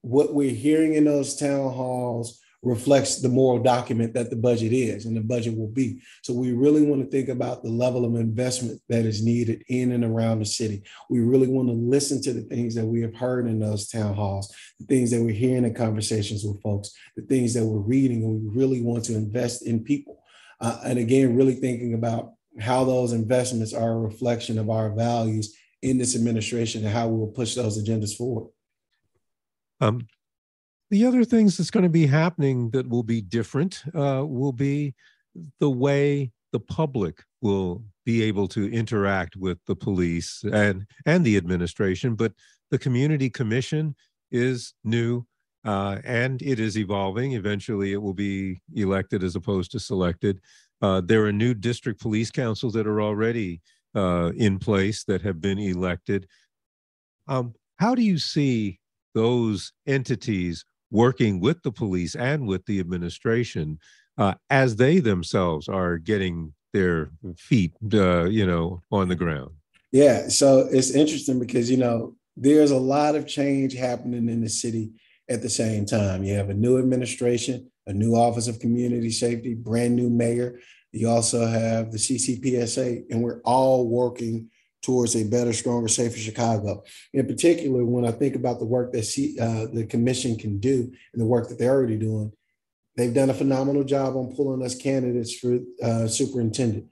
what 0.00 0.34
we're 0.34 0.50
hearing 0.50 0.94
in 0.94 1.04
those 1.04 1.36
town 1.36 1.72
halls 1.72 2.40
reflects 2.62 3.16
the 3.16 3.28
moral 3.28 3.60
document 3.60 4.14
that 4.14 4.30
the 4.30 4.36
budget 4.36 4.72
is 4.72 5.04
and 5.04 5.16
the 5.16 5.20
budget 5.20 5.56
will 5.56 5.68
be. 5.68 6.00
So 6.22 6.32
we 6.32 6.52
really 6.52 6.82
want 6.82 7.02
to 7.02 7.10
think 7.10 7.28
about 7.28 7.62
the 7.62 7.68
level 7.68 8.04
of 8.04 8.14
investment 8.14 8.80
that 8.88 9.04
is 9.04 9.24
needed 9.24 9.64
in 9.68 9.92
and 9.92 10.04
around 10.04 10.38
the 10.38 10.44
city. 10.44 10.84
We 11.10 11.20
really 11.20 11.48
want 11.48 11.68
to 11.68 11.74
listen 11.74 12.22
to 12.22 12.32
the 12.32 12.42
things 12.42 12.74
that 12.76 12.86
we 12.86 13.02
have 13.02 13.16
heard 13.16 13.48
in 13.48 13.58
those 13.58 13.88
town 13.88 14.14
halls, 14.14 14.54
the 14.78 14.86
things 14.86 15.10
that 15.10 15.20
we're 15.20 15.34
hearing 15.34 15.64
in 15.64 15.74
conversations 15.74 16.44
with 16.44 16.62
folks, 16.62 16.92
the 17.16 17.22
things 17.22 17.52
that 17.54 17.64
we're 17.64 17.80
reading, 17.80 18.22
and 18.22 18.42
we 18.42 18.60
really 18.60 18.80
want 18.80 19.04
to 19.06 19.14
invest 19.14 19.66
in 19.66 19.82
people. 19.82 20.22
Uh, 20.60 20.78
and 20.84 20.98
again, 20.98 21.36
really 21.36 21.54
thinking 21.54 21.94
about 21.94 22.34
how 22.60 22.84
those 22.84 23.12
investments 23.12 23.72
are 23.72 23.92
a 23.92 23.98
reflection 23.98 24.58
of 24.58 24.70
our 24.70 24.90
values 24.90 25.56
in 25.82 25.98
this 25.98 26.14
administration 26.14 26.84
and 26.84 26.94
how 26.94 27.08
we 27.08 27.18
will 27.18 27.26
push 27.26 27.56
those 27.56 27.82
agendas 27.82 28.16
forward. 28.16 28.48
Um, 29.80 30.06
the 30.92 31.06
other 31.06 31.24
things 31.24 31.56
that's 31.56 31.70
going 31.70 31.82
to 31.82 31.88
be 31.88 32.06
happening 32.06 32.68
that 32.70 32.86
will 32.86 33.02
be 33.02 33.22
different 33.22 33.82
uh, 33.94 34.22
will 34.26 34.52
be 34.52 34.94
the 35.58 35.70
way 35.70 36.30
the 36.52 36.60
public 36.60 37.24
will 37.40 37.82
be 38.04 38.22
able 38.22 38.46
to 38.46 38.70
interact 38.70 39.34
with 39.34 39.58
the 39.66 39.74
police 39.74 40.44
and 40.52 40.86
and 41.06 41.24
the 41.24 41.38
administration 41.38 42.14
but 42.14 42.32
the 42.70 42.78
community 42.78 43.30
commission 43.30 43.94
is 44.30 44.74
new 44.84 45.24
uh, 45.64 45.98
and 46.04 46.42
it 46.42 46.58
is 46.58 46.76
evolving. 46.76 47.32
Eventually 47.32 47.92
it 47.92 48.02
will 48.02 48.14
be 48.14 48.60
elected 48.74 49.22
as 49.22 49.36
opposed 49.36 49.70
to 49.72 49.80
selected. 49.80 50.40
Uh, 50.80 51.00
there 51.00 51.24
are 51.24 51.32
new 51.32 51.54
district 51.54 52.00
police 52.00 52.30
councils 52.30 52.72
that 52.74 52.86
are 52.86 53.00
already 53.00 53.60
uh, 53.94 54.32
in 54.36 54.58
place 54.58 55.04
that 55.04 55.22
have 55.22 55.40
been 55.40 55.58
elected. 55.58 56.26
Um, 57.28 57.54
how 57.76 57.94
do 57.94 58.02
you 58.02 58.18
see 58.18 58.80
those 59.14 59.72
entities 59.86 60.64
working 60.92 61.40
with 61.40 61.60
the 61.62 61.72
police 61.72 62.14
and 62.14 62.46
with 62.46 62.64
the 62.66 62.78
administration 62.78 63.78
uh, 64.18 64.34
as 64.50 64.76
they 64.76 65.00
themselves 65.00 65.68
are 65.68 65.98
getting 65.98 66.52
their 66.72 67.10
feet, 67.36 67.72
uh, 67.92 68.24
you 68.24 68.46
know, 68.46 68.82
on 68.92 69.08
the 69.08 69.16
ground. 69.16 69.50
Yeah, 69.90 70.28
so 70.28 70.68
it's 70.70 70.90
interesting 70.90 71.38
because 71.38 71.70
you 71.70 71.76
know 71.76 72.14
there's 72.36 72.70
a 72.70 72.78
lot 72.78 73.14
of 73.14 73.26
change 73.26 73.74
happening 73.74 74.28
in 74.28 74.40
the 74.40 74.48
city 74.48 74.92
at 75.28 75.42
the 75.42 75.50
same 75.50 75.84
time. 75.84 76.24
You 76.24 76.34
have 76.34 76.50
a 76.50 76.54
new 76.54 76.78
administration, 76.78 77.70
a 77.86 77.92
new 77.92 78.14
Office 78.14 78.48
of 78.48 78.58
Community 78.58 79.10
Safety, 79.10 79.54
brand 79.54 79.96
new 79.96 80.08
mayor. 80.08 80.60
You 80.92 81.08
also 81.08 81.46
have 81.46 81.90
the 81.90 81.98
CCPSA, 81.98 83.04
and 83.10 83.22
we're 83.22 83.40
all 83.42 83.88
working 83.88 84.50
towards 84.82 85.14
a 85.16 85.24
better, 85.24 85.52
stronger, 85.52 85.88
safer 85.88 86.18
Chicago. 86.18 86.82
In 87.12 87.26
particular, 87.26 87.84
when 87.84 88.04
I 88.04 88.10
think 88.10 88.34
about 88.34 88.58
the 88.58 88.64
work 88.64 88.92
that 88.92 89.04
C, 89.04 89.38
uh, 89.40 89.66
the 89.72 89.86
commission 89.86 90.36
can 90.36 90.58
do 90.58 90.92
and 91.12 91.22
the 91.22 91.26
work 91.26 91.48
that 91.48 91.58
they're 91.58 91.70
already 91.70 91.96
doing, 91.96 92.32
They've 92.96 93.14
done 93.14 93.30
a 93.30 93.34
phenomenal 93.34 93.84
job 93.84 94.16
on 94.16 94.34
pulling 94.36 94.64
us 94.64 94.74
candidates 94.74 95.34
for 95.34 95.58
uh, 95.82 96.06
superintendent. 96.06 96.86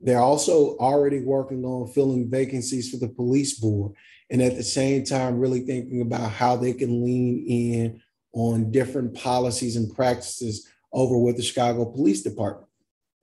They're 0.00 0.20
also 0.20 0.76
already 0.78 1.20
working 1.20 1.64
on 1.64 1.92
filling 1.92 2.28
vacancies 2.28 2.90
for 2.90 2.96
the 2.96 3.08
police 3.08 3.58
board. 3.58 3.92
And 4.28 4.42
at 4.42 4.56
the 4.56 4.64
same 4.64 5.04
time, 5.04 5.38
really 5.38 5.60
thinking 5.60 6.00
about 6.00 6.32
how 6.32 6.56
they 6.56 6.72
can 6.72 7.04
lean 7.04 7.46
in 7.46 8.02
on 8.32 8.72
different 8.72 9.14
policies 9.14 9.76
and 9.76 9.94
practices 9.94 10.68
over 10.92 11.16
with 11.16 11.36
the 11.36 11.42
Chicago 11.42 11.84
Police 11.84 12.22
Department. 12.22 12.68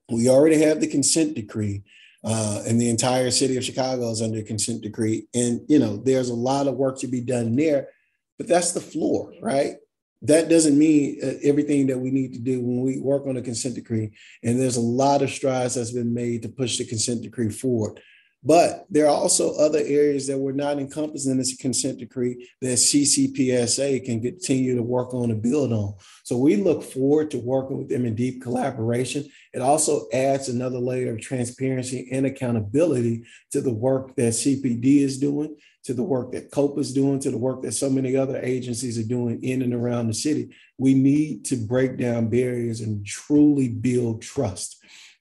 We 0.10 0.30
already 0.30 0.62
have 0.62 0.80
the 0.80 0.88
consent 0.88 1.36
decree, 1.36 1.84
uh, 2.24 2.64
and 2.68 2.80
the 2.80 2.90
entire 2.90 3.32
city 3.32 3.58
of 3.58 3.64
Chicago 3.64 4.10
is 4.12 4.22
under 4.22 4.42
consent 4.44 4.82
decree. 4.82 5.28
And 5.34 5.62
you 5.68 5.80
know, 5.80 5.98
there's 5.98 6.30
a 6.30 6.36
lot 6.36 6.68
of 6.68 6.76
work 6.76 7.00
to 7.00 7.08
be 7.08 7.22
done 7.22 7.56
there, 7.56 7.90
but 8.38 8.48
that's 8.48 8.72
the 8.72 8.82
floor, 8.82 9.34
right? 9.42 9.76
that 10.24 10.48
doesn't 10.48 10.78
mean 10.78 11.20
uh, 11.22 11.34
everything 11.44 11.88
that 11.88 12.00
we 12.00 12.10
need 12.10 12.34
to 12.34 12.40
do 12.40 12.62
when 12.62 12.82
we 12.82 13.00
work 13.00 13.28
on 13.28 13.38
a 13.38 13.42
consent 13.42 13.76
decree. 13.76 14.12
And 14.42 14.60
there's 14.60 14.78
a 14.78 14.82
lot 14.82 15.22
of 15.22 15.30
strides 15.30 15.76
that's 15.76 15.92
been 15.92 16.14
made 16.14 16.42
to 16.44 16.50
push 16.50 16.78
the 16.78 16.86
consent 16.86 17.22
decree 17.22 17.50
forward. 17.50 18.00
But 18.46 18.86
there 18.90 19.06
are 19.06 19.16
also 19.16 19.56
other 19.56 19.80
areas 19.80 20.28
that 20.28 20.38
were 20.38 20.54
not 20.54 20.78
encompassed 20.78 21.28
in 21.28 21.38
this 21.38 21.56
consent 21.56 22.00
decree 22.00 22.50
that 22.62 22.78
CCPSA 22.78 24.04
can 24.04 24.22
continue 24.22 24.76
to 24.76 24.84
work 24.84 25.14
on 25.14 25.32
and 25.32 25.42
build 25.42 25.72
on. 25.72 25.96
So 26.24 26.38
we 26.38 26.58
look 26.58 26.84
forward 26.84 27.32
to 27.32 27.38
working 27.38 27.78
with 27.78 27.90
them 27.90 28.06
in 28.06 28.16
deep 28.16 28.42
collaboration. 28.42 29.26
It 29.54 29.62
also 29.62 30.08
adds 30.12 30.50
another 30.50 30.80
layer 30.80 31.14
of 31.14 31.22
transparency 31.22 32.10
and 32.12 32.26
accountability 32.26 33.24
to 33.52 33.62
the 33.62 33.74
work 33.74 34.16
that 34.16 34.34
CPD 34.34 35.00
is 35.00 35.20
doing 35.20 35.56
to 35.84 35.94
the 35.94 36.04
work 36.04 36.32
that 36.32 36.50
COPA 36.52 36.80
is 36.80 36.94
doing, 36.94 37.20
to 37.20 37.32
the 37.32 37.38
work 37.38 37.62
that 37.62 37.74
so 37.74 37.90
many 37.90 38.16
other 38.16 38.40
agencies 38.42 38.98
are 38.98 39.08
doing 39.08 39.44
in 39.44 39.62
and 39.62 39.74
around 39.74 40.08
the 40.08 40.14
city. 40.14 40.56
We 40.78 40.94
need 40.94 41.46
to 41.46 41.58
break 41.58 41.98
down 41.98 42.30
barriers 42.30 42.80
and 42.80 43.06
truly 43.06 43.68
build 43.68 44.22
trust. 44.22 44.78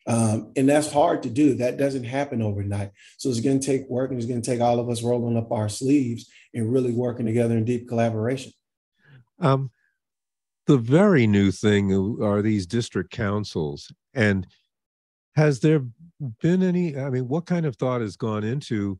Um, 0.06 0.52
and 0.56 0.68
that's 0.68 0.92
hard 0.92 1.22
to 1.22 1.30
do. 1.30 1.54
That 1.54 1.76
doesn't 1.76 2.04
happen 2.04 2.42
overnight. 2.42 2.90
So 3.18 3.28
it's 3.28 3.40
going 3.40 3.60
to 3.60 3.66
take 3.66 3.88
work 3.88 4.10
and 4.10 4.18
it's 4.18 4.28
going 4.28 4.42
to 4.42 4.50
take 4.50 4.60
all 4.60 4.80
of 4.80 4.88
us 4.88 5.02
rolling 5.02 5.36
up 5.36 5.52
our 5.52 5.68
sleeves 5.68 6.30
and 6.54 6.72
really 6.72 6.92
working 6.92 7.26
together 7.26 7.56
in 7.56 7.64
deep 7.64 7.88
collaboration. 7.88 8.52
Um, 9.38 9.70
the 10.66 10.78
very 10.78 11.26
new 11.26 11.50
thing 11.50 11.92
are 12.22 12.42
these 12.42 12.66
district 12.66 13.10
councils. 13.10 13.92
And 14.14 14.46
has 15.34 15.60
there 15.60 15.84
been 16.40 16.62
any, 16.62 16.96
I 16.96 17.10
mean, 17.10 17.28
what 17.28 17.46
kind 17.46 17.66
of 17.66 17.76
thought 17.76 18.00
has 18.00 18.16
gone 18.16 18.44
into 18.44 18.98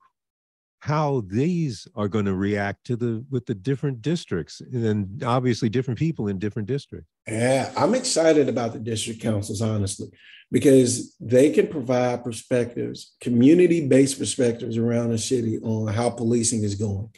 how 0.81 1.23
these 1.29 1.87
are 1.95 2.09
going 2.09 2.25
to 2.25 2.35
react 2.35 2.85
to 2.85 2.97
the 2.97 3.25
with 3.31 3.47
the 3.47 3.55
different 3.55 4.03
districts 4.03 4.61
and 4.61 5.23
obviously 5.23 5.69
different 5.69 5.97
people 5.97 6.27
in 6.27 6.41
different 6.41 6.67
districts 6.67 7.12
yeah 7.27 7.73
i'm 7.77 7.95
excited 7.95 8.49
about 8.49 8.73
the 8.73 8.79
district 8.79 9.21
councils 9.21 9.63
honestly 9.63 10.09
because 10.51 11.17
they 11.19 11.51
can 11.51 11.67
provide 11.67 12.25
perspectives 12.25 13.15
community-based 13.21 14.19
perspectives 14.19 14.77
around 14.77 15.11
the 15.11 15.19
city 15.19 15.59
on 15.61 15.93
how 15.93 16.11
policing 16.11 16.63
is 16.63 16.75
going 16.75 17.09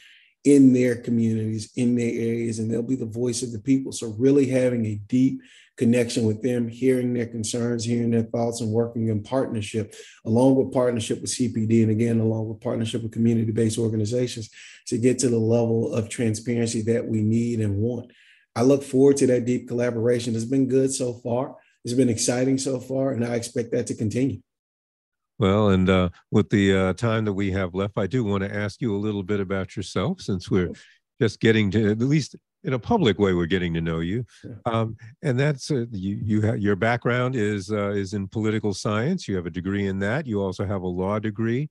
in 0.44 0.72
their 0.72 0.96
communities 0.96 1.72
in 1.76 1.96
their 1.96 2.12
areas 2.12 2.58
and 2.58 2.70
they'll 2.70 2.82
be 2.82 2.96
the 2.96 3.06
voice 3.06 3.42
of 3.42 3.52
the 3.52 3.58
people 3.58 3.92
so 3.92 4.14
really 4.18 4.46
having 4.46 4.84
a 4.86 4.96
deep 5.06 5.40
connection 5.76 6.24
with 6.24 6.42
them, 6.42 6.68
hearing 6.68 7.12
their 7.12 7.26
concerns, 7.26 7.84
hearing 7.84 8.10
their 8.10 8.22
thoughts, 8.22 8.60
and 8.60 8.70
working 8.70 9.08
in 9.08 9.22
partnership, 9.22 9.94
along 10.24 10.54
with 10.54 10.72
partnership 10.72 11.20
with 11.20 11.30
CPD, 11.30 11.82
and 11.82 11.90
again, 11.90 12.20
along 12.20 12.48
with 12.48 12.60
partnership 12.60 13.02
with 13.02 13.12
community 13.12 13.50
based 13.50 13.78
organizations 13.78 14.50
to 14.86 14.98
get 14.98 15.18
to 15.18 15.28
the 15.28 15.38
level 15.38 15.92
of 15.92 16.08
transparency 16.08 16.82
that 16.82 17.06
we 17.06 17.22
need 17.22 17.60
and 17.60 17.76
want. 17.76 18.12
I 18.56 18.62
look 18.62 18.82
forward 18.82 19.16
to 19.18 19.26
that 19.28 19.44
deep 19.44 19.68
collaboration. 19.68 20.34
It's 20.34 20.44
been 20.44 20.68
good 20.68 20.92
so 20.92 21.14
far. 21.14 21.56
It's 21.84 21.94
been 21.94 22.08
exciting 22.08 22.58
so 22.58 22.80
far, 22.80 23.12
and 23.12 23.24
I 23.24 23.34
expect 23.34 23.72
that 23.72 23.86
to 23.88 23.94
continue. 23.94 24.40
Well, 25.38 25.70
and 25.70 25.90
uh, 25.90 26.10
with 26.30 26.48
the 26.50 26.74
uh, 26.74 26.92
time 26.94 27.24
that 27.24 27.32
we 27.32 27.50
have 27.50 27.74
left, 27.74 27.98
I 27.98 28.06
do 28.06 28.22
want 28.22 28.44
to 28.44 28.54
ask 28.54 28.80
you 28.80 28.94
a 28.94 28.96
little 28.96 29.24
bit 29.24 29.40
about 29.40 29.76
yourself 29.76 30.20
since 30.20 30.50
we're 30.50 30.70
just 31.20 31.40
getting 31.40 31.70
to 31.72 31.90
at 31.90 31.98
least 31.98 32.36
in 32.64 32.72
a 32.72 32.78
public 32.78 33.18
way 33.18 33.34
we're 33.34 33.46
getting 33.46 33.74
to 33.74 33.80
know 33.80 34.00
you 34.00 34.24
um, 34.64 34.96
and 35.22 35.38
that's 35.38 35.70
uh, 35.70 35.84
you 35.92 36.18
you 36.22 36.40
have 36.40 36.58
your 36.58 36.76
background 36.76 37.36
is 37.36 37.70
uh, 37.70 37.90
is 37.90 38.14
in 38.14 38.26
political 38.26 38.72
science 38.74 39.28
you 39.28 39.36
have 39.36 39.46
a 39.46 39.50
degree 39.50 39.86
in 39.86 39.98
that 39.98 40.26
you 40.26 40.42
also 40.42 40.64
have 40.64 40.82
a 40.82 40.86
law 40.86 41.18
degree 41.18 41.68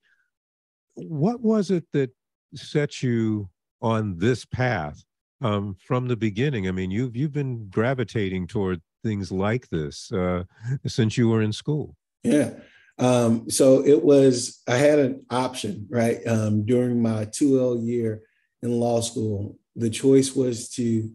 what 0.96 1.42
was 1.42 1.72
it 1.72 1.84
that 1.92 2.12
set 2.56 3.02
you 3.02 3.50
on 3.82 4.18
this 4.18 4.46
path 4.46 5.04
um, 5.44 5.76
from 5.86 6.08
the 6.08 6.16
beginning 6.16 6.68
i 6.68 6.72
mean 6.72 6.90
you've 6.90 7.16
you've 7.16 7.34
been 7.34 7.68
gravitating 7.70 8.48
toward 8.48 8.82
things 9.04 9.32
like 9.32 9.70
this 9.70 10.12
uh, 10.14 10.44
since 10.88 11.18
you 11.18 11.30
were 11.30 11.42
in 11.42 11.52
school. 11.52 11.96
Yeah. 12.24 12.52
Um, 13.00 13.50
so 13.50 13.84
it 13.86 14.04
was 14.04 14.62
i 14.68 14.76
had 14.76 15.00
an 15.00 15.26
option 15.30 15.88
right? 15.90 16.26
Um, 16.28 16.66
during 16.66 17.02
my 17.02 17.26
2l 17.26 17.86
year 17.86 18.22
in 18.62 18.72
law 18.72 19.02
school 19.02 19.58
the 19.76 19.90
choice 19.90 20.36
was 20.36 20.70
to 20.70 21.12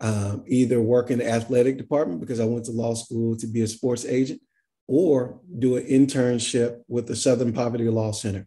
um, 0.00 0.44
either 0.48 0.80
work 0.80 1.10
in 1.10 1.18
the 1.18 1.30
athletic 1.30 1.78
department 1.78 2.20
because 2.20 2.40
I 2.40 2.44
went 2.44 2.64
to 2.64 2.72
law 2.72 2.94
school 2.94 3.36
to 3.36 3.46
be 3.46 3.62
a 3.62 3.68
sports 3.68 4.04
agent 4.04 4.40
or 4.88 5.40
do 5.60 5.76
an 5.76 5.84
internship 5.84 6.82
with 6.88 7.06
the 7.06 7.14
Southern 7.14 7.52
Poverty 7.52 7.88
Law 7.88 8.10
Center. 8.10 8.46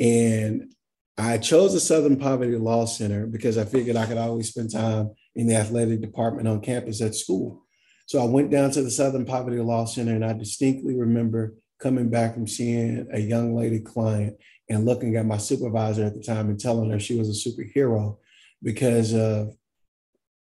And 0.00 0.72
I 1.18 1.38
chose 1.38 1.74
the 1.74 1.80
Southern 1.80 2.16
Poverty 2.16 2.56
Law 2.56 2.86
Center 2.86 3.26
because 3.26 3.58
I 3.58 3.64
figured 3.64 3.96
I 3.96 4.06
could 4.06 4.18
always 4.18 4.48
spend 4.48 4.70
time 4.70 5.10
in 5.34 5.46
the 5.46 5.56
athletic 5.56 6.00
department 6.00 6.48
on 6.48 6.60
campus 6.60 7.00
at 7.02 7.14
school. 7.14 7.66
So 8.06 8.20
I 8.20 8.24
went 8.24 8.50
down 8.50 8.70
to 8.72 8.82
the 8.82 8.90
Southern 8.90 9.24
Poverty 9.24 9.58
Law 9.58 9.84
Center 9.84 10.14
and 10.14 10.24
I 10.24 10.32
distinctly 10.32 10.96
remember 10.96 11.54
coming 11.78 12.10
back 12.10 12.34
from 12.34 12.46
seeing 12.46 13.06
a 13.12 13.20
young 13.20 13.54
lady 13.54 13.80
client 13.80 14.36
and 14.68 14.84
looking 14.84 15.16
at 15.16 15.26
my 15.26 15.36
supervisor 15.36 16.04
at 16.04 16.14
the 16.14 16.22
time 16.22 16.48
and 16.48 16.58
telling 16.58 16.90
her 16.90 17.00
she 17.00 17.18
was 17.18 17.28
a 17.28 17.50
superhero 17.50 18.18
because 18.62 19.14
of 19.14 19.54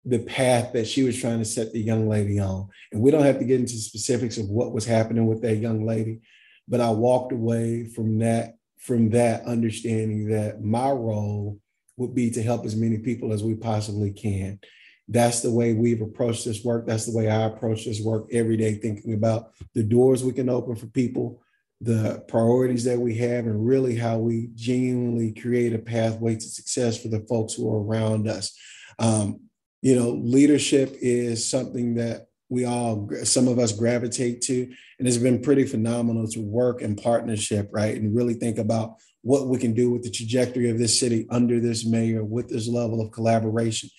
the 0.05 0.19
path 0.21 0.73
that 0.73 0.87
she 0.87 1.03
was 1.03 1.19
trying 1.19 1.39
to 1.39 1.45
set 1.45 1.73
the 1.73 1.81
young 1.81 2.09
lady 2.09 2.39
on. 2.39 2.69
And 2.93 3.01
we 3.01 3.11
don't 3.11 3.25
have 3.25 3.39
to 3.39 3.45
get 3.45 3.61
into 3.61 3.75
specifics 3.75 4.39
of 4.39 4.49
what 4.49 4.73
was 4.73 4.85
happening 4.85 5.27
with 5.27 5.43
that 5.43 5.57
young 5.57 5.87
lady, 5.87 6.21
but 6.69 6.81
I 6.81 6.91
walked 6.91 7.33
away 7.33 7.87
from 7.87 8.19
that 8.19 8.57
from 8.85 9.09
that 9.09 9.43
understanding 9.47 10.29
that 10.29 10.63
my 10.63 10.91
role 10.91 11.59
would 11.97 12.15
be 12.15 12.31
to 12.31 12.43
help 12.43 12.67
as 12.67 12.77
many 12.77 12.99
people 12.99 13.33
as 13.33 13.43
we 13.43 13.55
possibly 13.55 14.11
can. 14.11 14.61
That's 15.09 15.41
the 15.41 15.51
way 15.51 15.73
we've 15.73 16.03
approached 16.03 16.45
this 16.45 16.63
work. 16.63 16.87
That's 16.87 17.07
the 17.07 17.17
way 17.17 17.31
I 17.31 17.45
approach 17.45 17.87
this 17.87 18.03
work 18.03 18.29
every 18.31 18.59
day, 18.59 18.75
thinking 18.75 19.15
about 19.15 19.53
the 19.75 19.83
doors 19.83 20.23
we 20.23 20.35
can 20.35 20.51
open 20.51 20.77
for 20.77 20.87
people, 20.87 21.43
the 21.81 22.23
priorities 22.29 22.85
that 22.85 22.99
we 22.99 23.17
have 23.17 23.47
and 23.47 23.67
really 23.67 23.97
how 23.97 24.19
we 24.19 24.51
genuinely 24.55 25.33
create 25.33 25.73
a 25.73 25.79
pathway 25.79 26.35
to 26.35 26.41
success 26.41 27.01
for 27.01 27.09
the 27.09 27.21
folks 27.21 27.55
who 27.55 27.73
are 27.73 27.83
around 27.83 28.29
us. 28.29 28.55
Um, 28.99 29.41
you 29.81 29.97
know, 29.97 30.11
leadership 30.11 30.95
is 31.01 31.49
something 31.49 31.95
that 31.95 32.27
we 32.51 32.67
all, 32.67 33.09
some 33.25 33.49
of 33.49 33.59
us 33.59 33.73
gravitate 33.73 34.43
to, 34.43 34.73
and 35.05 35.13
it's 35.13 35.23
been 35.23 35.43
pretty 35.43 35.67
phenomenal 35.67 36.27
to 36.27 36.41
work 36.41 36.81
in 36.81 36.97
partnership, 36.97 37.69
right? 37.73 37.95
And 37.95 38.17
really 38.17 38.33
think 38.33 38.57
about 38.57 38.95
what 39.21 39.49
we 39.49 39.59
can 39.59 39.75
do 39.75 39.91
with 39.91 40.03
the 40.03 40.11
trajectory 40.11 40.71
of 40.71 40.79
this 40.79 40.99
city 40.99 41.27
under 41.29 41.61
this 41.61 41.85
mayor 41.85 42.25
with 42.25 42.49
this 42.49 42.67
level 42.67 43.03
of 43.03 43.13
collaboration 43.13 43.91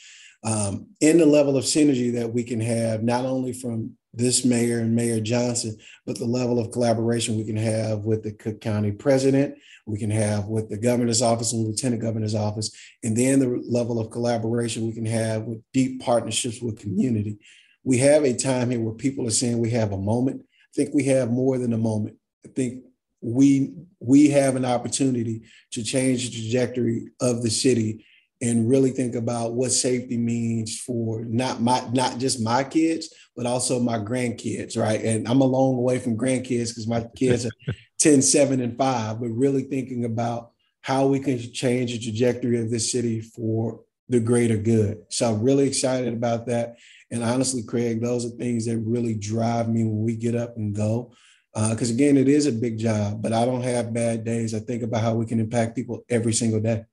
um, 0.44 0.88
and 1.04 1.20
the 1.20 1.28
level 1.28 1.58
of 1.58 1.64
synergy 1.64 2.12
that 2.14 2.34
we 2.34 2.44
can 2.44 2.60
have, 2.60 3.04
not 3.04 3.24
only 3.24 3.54
from 3.54 3.92
this 4.16 4.44
mayor 4.44 4.80
and 4.80 4.96
Mayor 4.96 5.20
Johnson, 5.20 5.78
but 6.08 6.18
the 6.18 6.26
level 6.26 6.58
of 6.58 6.72
collaboration 6.72 7.38
we 7.38 7.46
can 7.46 7.58
have 7.58 8.00
with 8.00 8.24
the 8.24 8.32
Cook 8.32 8.60
County 8.60 8.92
president, 8.92 9.60
we 9.86 10.00
can 10.00 10.10
have 10.10 10.46
with 10.46 10.70
the 10.70 10.78
governor's 10.78 11.22
office 11.22 11.54
and 11.54 11.68
lieutenant 11.68 12.02
governor's 12.02 12.34
office, 12.34 12.76
and 13.04 13.16
then 13.16 13.38
the 13.38 13.64
level 13.70 14.00
of 14.00 14.10
collaboration 14.10 14.88
we 14.88 14.94
can 14.94 15.06
have 15.06 15.44
with 15.44 15.62
deep 15.72 16.02
partnerships 16.02 16.64
with 16.64 16.80
community. 16.80 17.38
We 17.84 18.00
have 18.00 18.24
a 18.24 18.36
time 18.36 18.72
here 18.72 18.80
where 18.80 18.96
people 18.96 19.28
are 19.28 19.32
saying 19.32 19.60
we 19.60 19.70
have 19.70 19.92
a 19.92 19.98
moment. 19.98 20.42
I 20.76 20.84
think 20.84 20.94
we 20.94 21.06
have 21.06 21.32
more 21.32 21.58
than 21.58 21.72
a 21.72 21.78
moment. 21.78 22.18
I 22.46 22.50
think 22.50 22.84
we 23.22 23.74
we 24.00 24.30
have 24.30 24.56
an 24.56 24.66
opportunity 24.66 25.44
to 25.72 25.84
change 25.84 26.30
the 26.30 26.36
trajectory 26.36 27.08
of 27.22 27.42
the 27.44 27.50
city 27.50 28.06
and 28.42 28.70
really 28.70 28.92
think 28.92 29.16
about 29.16 29.54
what 29.54 29.72
safety 29.72 30.18
means 30.18 30.80
for 30.80 31.24
not 31.24 31.62
my 31.62 31.82
not 31.94 32.18
just 32.20 32.42
my 32.42 32.64
kids 32.64 33.14
but 33.36 33.46
also 33.46 33.80
my 33.80 33.98
grandkids 33.98 34.78
right? 34.78 35.02
And 35.02 35.28
i'm 35.28 35.42
a 35.42 35.46
long 35.46 35.82
way 35.82 35.98
from 35.98 36.18
grandkids 36.18 36.70
because 36.70 36.88
my 36.88 37.08
kids 37.16 37.46
are 37.46 37.52
10 38.00 38.22
7 38.22 38.62
and 38.62 38.78
5 38.78 39.20
but 39.20 39.30
really 39.30 39.64
thinking 39.64 40.06
about 40.06 40.52
how 40.82 41.08
we 41.08 41.20
can 41.20 41.40
change 41.54 41.94
the 41.94 42.00
trajectory 42.00 42.60
of 42.60 42.70
this 42.70 42.92
city 42.92 43.22
for 43.22 43.80
the 44.10 44.20
greater 44.20 44.58
good. 44.58 45.04
So 45.10 45.34
i'm 45.34 45.42
really 45.42 45.68
excited 45.68 46.14
about 46.14 46.46
that 46.48 46.76
and 47.16 47.24
honestly 47.24 47.64
craig 47.64 48.02
those 48.02 48.26
are 48.26 48.38
things 48.38 48.66
that 48.66 48.78
really 48.78 49.16
drive 49.16 49.68
me 49.70 49.84
when 49.84 50.04
we 50.04 50.16
get 50.16 50.36
up 50.36 50.56
and 50.58 50.76
go 50.76 51.12
because 51.54 51.90
uh, 51.90 51.94
again 51.94 52.18
it 52.18 52.28
is 52.28 52.46
a 52.46 52.52
big 52.52 52.78
job 52.78 53.22
but 53.22 53.34
i 53.34 53.46
don't 53.46 53.64
have 53.64 53.94
bad 53.94 54.24
days 54.24 54.54
i 54.54 54.60
think 54.60 54.84
about 54.84 55.02
how 55.02 55.16
we 55.16 55.26
can 55.26 55.40
impact 55.40 55.76
people 55.76 56.04
every 56.10 56.34
single 56.34 56.60
day 56.60 56.84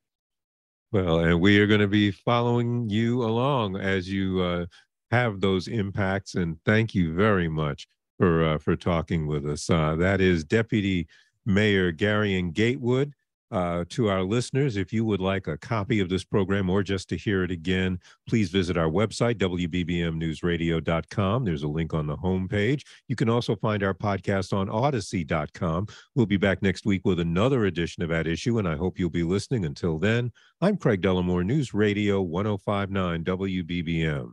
well, 0.92 1.20
and 1.20 1.40
we 1.40 1.58
are 1.58 1.66
going 1.66 1.80
to 1.80 1.88
be 1.88 2.10
following 2.10 2.86
you 2.90 3.22
along 3.24 3.76
as 3.76 4.10
you 4.10 4.42
uh, 4.42 4.66
have 5.10 5.40
those 5.40 5.66
impacts. 5.66 6.34
And 6.34 6.58
thank 6.66 6.94
you 6.94 7.14
very 7.14 7.48
much 7.48 7.88
for 8.18 8.44
uh, 8.44 8.58
for 8.58 8.76
talking 8.76 9.26
with 9.26 9.46
us. 9.48 9.70
Uh, 9.70 9.96
that 9.96 10.20
is 10.20 10.44
Deputy 10.44 11.08
Mayor 11.46 11.92
Garien 11.92 12.52
Gatewood. 12.52 13.14
Uh, 13.52 13.84
to 13.90 14.08
our 14.08 14.22
listeners, 14.22 14.78
if 14.78 14.94
you 14.94 15.04
would 15.04 15.20
like 15.20 15.46
a 15.46 15.58
copy 15.58 16.00
of 16.00 16.08
this 16.08 16.24
program 16.24 16.70
or 16.70 16.82
just 16.82 17.10
to 17.10 17.18
hear 17.18 17.44
it 17.44 17.50
again, 17.50 17.98
please 18.26 18.48
visit 18.48 18.78
our 18.78 18.88
website, 18.88 19.34
WBBMNewsRadio.com. 19.34 21.44
There's 21.44 21.62
a 21.62 21.68
link 21.68 21.92
on 21.92 22.06
the 22.06 22.16
homepage. 22.16 22.80
You 23.08 23.16
can 23.16 23.28
also 23.28 23.54
find 23.54 23.82
our 23.82 23.92
podcast 23.92 24.54
on 24.54 24.68
Audacy.com. 24.68 25.86
We'll 26.14 26.24
be 26.24 26.38
back 26.38 26.62
next 26.62 26.86
week 26.86 27.02
with 27.04 27.20
another 27.20 27.66
edition 27.66 28.02
of 28.02 28.10
At 28.10 28.26
Issue, 28.26 28.58
and 28.58 28.66
I 28.66 28.76
hope 28.76 28.98
you'll 28.98 29.10
be 29.10 29.22
listening. 29.22 29.66
Until 29.66 29.98
then, 29.98 30.32
I'm 30.62 30.78
Craig 30.78 31.02
Dellimore, 31.02 31.44
News 31.44 31.74
Radio 31.74 32.22
1059 32.22 33.22
WBBM. 33.22 34.32